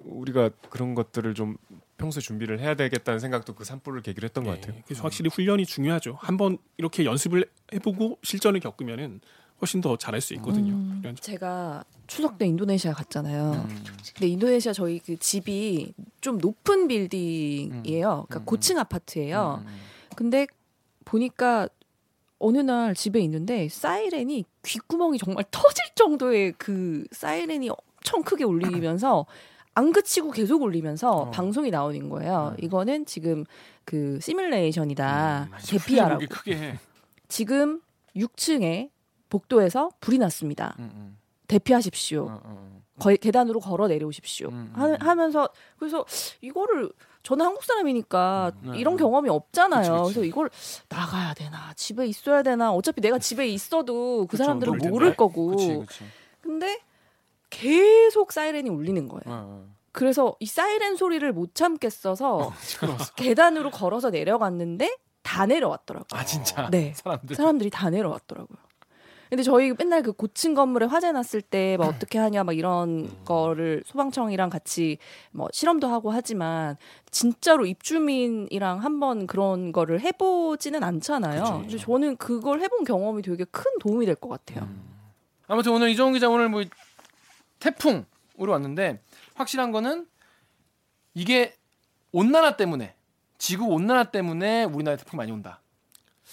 우리가 0.00 0.50
그런 0.68 0.94
것들을 0.94 1.34
좀 1.34 1.56
평소에 1.96 2.20
준비를 2.20 2.60
해야 2.60 2.74
되겠다는 2.74 3.18
생각도 3.18 3.54
그 3.54 3.64
산불을 3.64 4.02
계기로 4.02 4.26
했던 4.26 4.44
것 4.44 4.56
예. 4.56 4.60
같아요. 4.60 4.82
그래서 4.84 5.02
확실히 5.02 5.30
훈련이 5.32 5.64
중요하죠. 5.64 6.18
한번 6.20 6.58
이렇게 6.76 7.04
연습을 7.04 7.46
해보고 7.72 8.18
실전을 8.22 8.60
겪으면은 8.60 9.20
훨씬 9.60 9.80
더 9.80 9.96
잘할 9.96 10.20
수 10.20 10.34
있거든요. 10.34 10.72
음. 10.74 10.96
훈련. 10.98 11.16
제가 11.16 11.84
추석 12.06 12.38
때 12.38 12.46
인도네시아 12.46 12.92
갔잖아요. 12.92 13.66
음. 13.68 13.84
근데 14.14 14.28
인도네시아 14.28 14.72
저희 14.72 14.98
그 14.98 15.16
집이 15.16 15.92
좀 16.20 16.38
높은 16.38 16.88
빌딩이에요. 16.88 18.26
그러니까 18.28 18.38
음. 18.38 18.44
고층 18.44 18.78
아파트예요. 18.78 19.64
음. 19.66 19.76
근데 20.16 20.46
보니까 21.04 21.68
어느 22.38 22.58
날 22.58 22.94
집에 22.94 23.20
있는데 23.20 23.68
사이렌이 23.68 24.44
귓구멍이 24.62 25.18
정말 25.18 25.44
터질 25.50 25.84
정도의 25.96 26.54
그 26.56 27.04
사이렌이 27.10 27.68
엄청 27.68 28.22
크게 28.22 28.44
울리면서 28.44 29.26
안 29.74 29.92
그치고 29.92 30.30
계속 30.30 30.62
울리면서 30.62 31.10
어. 31.10 31.30
방송이 31.30 31.70
나오는 31.70 32.08
거예요. 32.08 32.54
음. 32.58 32.64
이거는 32.64 33.06
지금 33.06 33.44
그 33.84 34.18
시뮬레이션이다. 34.20 35.48
음. 35.52 35.58
대피하라고. 35.66 36.24
해. 36.48 36.78
지금 37.28 37.80
6층에 38.16 38.90
복도에서 39.28 39.90
불이 40.00 40.18
났습니다. 40.18 40.74
음, 40.78 40.90
음. 40.94 41.18
대피하십시오. 41.46 42.24
어, 42.26 42.40
어. 42.44 42.82
거의 42.98 43.16
계단으로 43.16 43.60
걸어 43.60 43.86
내려오십시오. 43.88 44.48
음, 44.48 44.72
하, 44.74 44.86
음. 44.86 44.96
하면서 45.00 45.48
그래서 45.78 46.04
이거를 46.40 46.90
저는 47.22 47.44
한국 47.44 47.64
사람이니까 47.64 48.52
음, 48.64 48.72
네. 48.72 48.78
이런 48.78 48.96
경험이 48.96 49.28
없잖아요. 49.30 49.82
그치, 49.82 49.90
그치. 49.90 50.14
그래서 50.14 50.24
이걸 50.24 50.50
나가야 50.88 51.34
되나 51.34 51.72
집에 51.74 52.06
있어야 52.06 52.42
되나 52.42 52.72
어차피 52.72 53.00
내가 53.00 53.18
집에 53.18 53.46
있어도 53.48 54.22
그 54.22 54.32
그쵸, 54.32 54.44
사람들은 54.44 54.78
모를. 54.90 55.14
거고. 55.16 55.50
그치. 55.50 55.84
근데 56.40 56.80
계속 57.50 58.32
사이렌이 58.32 58.68
울리는 58.68 59.08
거예요. 59.08 59.22
어, 59.26 59.44
어. 59.46 59.64
그래서 59.92 60.36
이 60.38 60.46
사이렌 60.46 60.96
소리를 60.96 61.30
못 61.32 61.54
참겠어서. 61.54 62.52
계단으로 63.16 63.70
걸어서 63.70 64.10
내려갔는데 64.10 64.96
다 65.22 65.46
내려왔더라고요. 65.46 66.18
아 66.18 66.24
진짜. 66.24 66.68
네. 66.70 66.92
사람들. 66.94 67.36
사람들이 67.36 67.70
다 67.70 67.90
내려왔더라고요. 67.90 68.58
근데 69.28 69.42
저희 69.42 69.72
맨날 69.76 70.02
그 70.02 70.12
고층 70.12 70.54
건물에 70.54 70.86
화재 70.86 71.12
났을 71.12 71.42
때 71.42 71.76
막 71.76 71.88
어떻게 71.88 72.18
하냐 72.18 72.44
막 72.44 72.56
이런 72.56 73.10
거를 73.24 73.82
소방청이랑 73.86 74.48
같이 74.50 74.98
뭐 75.32 75.48
실험도 75.52 75.86
하고 75.88 76.10
하지만 76.10 76.76
진짜로 77.10 77.66
입주민이랑 77.66 78.82
한번 78.82 79.26
그런 79.26 79.72
거를 79.72 80.00
해보지는 80.00 80.82
않잖아요. 80.82 81.42
그쵸. 81.42 81.58
그래서 81.66 81.78
저는 81.84 82.16
그걸 82.16 82.60
해본 82.60 82.84
경험이 82.84 83.22
되게 83.22 83.44
큰 83.44 83.64
도움이 83.80 84.06
될 84.06 84.14
것 84.16 84.28
같아요. 84.28 84.64
음. 84.64 84.82
아무튼 85.46 85.72
오늘 85.72 85.90
이정훈 85.90 86.14
기자 86.14 86.28
오늘 86.28 86.48
뭐 86.48 86.62
태풍으로 87.60 88.04
왔는데 88.52 89.00
확실한 89.34 89.72
거는 89.72 90.06
이게 91.14 91.54
온난화 92.12 92.56
때문에 92.56 92.94
지구 93.38 93.66
온난화 93.66 94.04
때문에 94.10 94.64
우리나라에 94.64 94.96
태풍 94.96 95.16
많이 95.16 95.30
온다. 95.32 95.60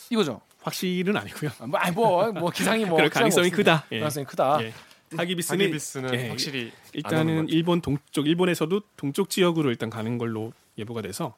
이거죠. 0.09 0.41
확실은 0.65 1.15
아니고요. 1.15 1.51
아, 1.59 1.67
뭐, 1.67 1.79
아니, 1.79 1.95
뭐, 1.95 2.31
뭐 2.31 2.49
기상이 2.49 2.85
뭐 2.85 2.97
가능성이. 3.09 3.51
크다. 3.51 3.85
예. 3.91 3.99
가능성이 3.99 4.25
크다. 4.25 4.63
예. 4.63 4.73
하기비스는 5.15 5.59
하기비스는 5.65 6.13
예, 6.15 6.29
확실히 6.29 6.59
안 6.61 6.65
오는 6.65 6.73
일단은 6.93 7.45
것 7.45 7.51
일본 7.53 7.81
동쪽 7.81 8.25
일본에서도 8.27 8.81
동쪽 8.97 9.29
지역으로 9.29 9.69
일단 9.69 9.91
가는 9.91 10.17
걸로 10.17 10.51
예보가 10.79 11.03
돼서 11.03 11.35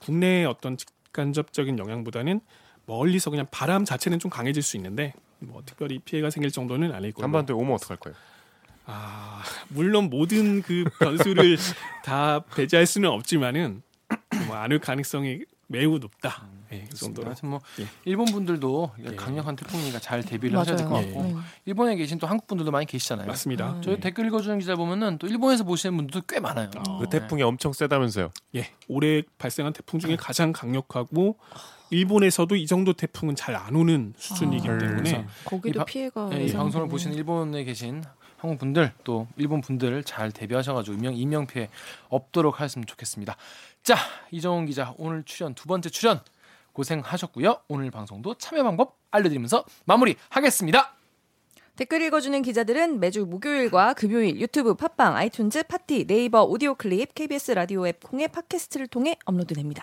국내의 0.00 0.44
어떤 0.44 0.76
직간접적인 0.76 1.78
영향보다는 1.78 2.40
멀리서 2.84 3.30
그냥 3.30 3.46
바람 3.50 3.86
자체는 3.86 4.18
좀 4.18 4.30
강해질 4.30 4.62
수 4.62 4.76
있는데 4.76 5.14
뭐 5.38 5.62
특별히 5.64 5.98
피해가 5.98 6.28
생길 6.28 6.50
정도는 6.50 6.92
아닐 6.92 7.12
거고. 7.12 7.22
한반도에 7.22 7.56
오면 7.56 7.72
어떡할 7.76 7.96
거예요? 7.96 8.16
아 8.84 9.42
물론 9.68 10.10
모든 10.10 10.60
그 10.60 10.84
변수를 11.00 11.56
다 12.04 12.40
배제할 12.54 12.84
수는 12.86 13.08
없지만은 13.08 13.82
뭐 14.46 14.56
안올 14.56 14.78
가능성이 14.78 15.40
매우 15.68 15.98
높다. 15.98 16.46
예, 16.72 16.84
그 16.90 16.96
정도로. 16.96 17.26
하여튼 17.28 17.50
뭐 17.50 17.60
예. 17.80 17.86
일본 18.04 18.26
분들도 18.26 18.90
예. 19.04 19.14
강력한 19.16 19.56
태풍이니까 19.56 19.98
잘 19.98 20.22
대비를 20.22 20.58
하셔야 20.58 20.76
될 20.76 20.86
것. 20.86 20.94
같고 20.94 21.22
네. 21.22 21.34
일본에 21.64 21.96
계신 21.96 22.18
또 22.18 22.26
한국 22.26 22.46
분들도 22.46 22.70
많이 22.70 22.86
계시잖아요. 22.86 23.26
맞습니다. 23.26 23.72
음. 23.72 23.82
저희 23.82 23.98
댓글 24.00 24.26
읽어주는 24.26 24.58
기자 24.58 24.76
보면은 24.76 25.18
또 25.18 25.26
일본에서 25.26 25.64
보시는 25.64 25.96
분들도 25.96 26.26
꽤 26.28 26.40
많아요. 26.40 26.70
어. 26.88 26.98
그 26.98 27.08
태풍이 27.08 27.42
엄청 27.42 27.72
세다면서요? 27.72 28.30
예, 28.56 28.68
올해 28.88 29.22
발생한 29.38 29.72
태풍 29.72 29.98
중에 30.00 30.16
가장 30.16 30.52
강력하고 30.52 31.36
일본에서도 31.90 32.54
이 32.56 32.66
정도 32.66 32.92
태풍은 32.92 33.34
잘 33.34 33.56
안 33.56 33.74
오는 33.74 34.14
수준이기 34.16 34.68
아. 34.68 34.78
때문에 34.78 35.26
거기도 35.44 35.68
이 35.68 35.72
바- 35.78 35.84
피해가 35.84 36.28
네, 36.30 36.44
이. 36.44 36.52
방송을 36.52 36.88
보시는 36.88 37.16
일본에 37.16 37.64
계신 37.64 38.02
한국 38.36 38.58
분들 38.58 38.92
또 39.04 39.26
일본 39.36 39.60
분들 39.60 40.04
잘 40.04 40.30
대비하셔가지고 40.32 40.94
인명 40.96 41.14
인명 41.16 41.46
피해 41.46 41.68
없도록 42.08 42.60
하셨으면 42.60 42.86
좋겠습니다. 42.86 43.36
자 43.82 43.96
이정훈 44.30 44.66
기자 44.66 44.94
오늘 44.98 45.24
출연 45.24 45.54
두 45.54 45.66
번째 45.66 45.90
출연 45.90 46.20
고생하셨고요. 46.72 47.62
오늘 47.68 47.90
방송도 47.90 48.34
참여 48.34 48.62
방법 48.62 48.98
알려드리면서 49.10 49.64
마무리하겠습니다. 49.84 50.96
댓글 51.76 52.02
읽어주는 52.02 52.42
기자들은 52.42 53.00
매주 53.00 53.24
목요일과 53.24 53.94
금요일 53.94 54.38
유튜브, 54.38 54.74
팟빵, 54.74 55.14
아이튠즈, 55.14 55.66
팟티, 55.66 56.06
네이버 56.06 56.42
오디오 56.42 56.74
클립, 56.74 57.14
KBS 57.14 57.52
라디오 57.52 57.86
앱 57.86 58.02
콩의 58.02 58.28
팟캐스트를 58.28 58.86
통해 58.88 59.16
업로드됩니다. 59.24 59.82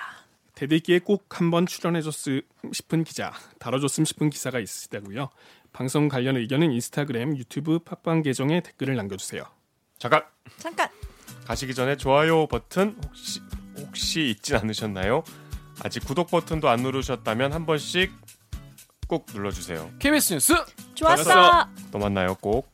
대들기에 0.54 1.00
꼭 1.00 1.40
한번 1.40 1.66
출연해줬으면 1.66 2.42
싶은 2.72 3.04
기자, 3.04 3.34
다뤄줬으면 3.60 4.06
싶은 4.06 4.30
기사가 4.30 4.60
있으시다고요. 4.60 5.30
방송 5.74 6.08
관련 6.08 6.36
의견은 6.38 6.72
인스타그램, 6.72 7.38
유튜브, 7.38 7.80
팟빵 7.80 8.24
계정에 8.24 8.62
댓글을 8.62 8.96
남겨주세요. 8.96 9.44
잠깐 9.98 10.24
잠깐 10.58 10.90
가시기 11.46 11.74
전에 11.74 11.98
좋아요 11.98 12.48
버튼 12.48 12.96
혹시 13.06 13.40
혹시 13.78 14.30
잊진 14.30 14.56
않으셨나요? 14.56 15.24
아직 15.84 16.05
구독 16.05 16.30
버튼도 16.30 16.69
안 16.69 16.82
누르셨다면 16.82 17.53
한 17.53 17.65
번씩 17.65 18.11
꼭 19.07 19.25
눌러주세요. 19.34 19.91
KBS 19.99 20.34
뉴스 20.34 20.53
좋았어. 20.95 21.23
좋았어. 21.23 21.67
또 21.91 21.99
만나요 21.99 22.36
꼭. 22.36 22.69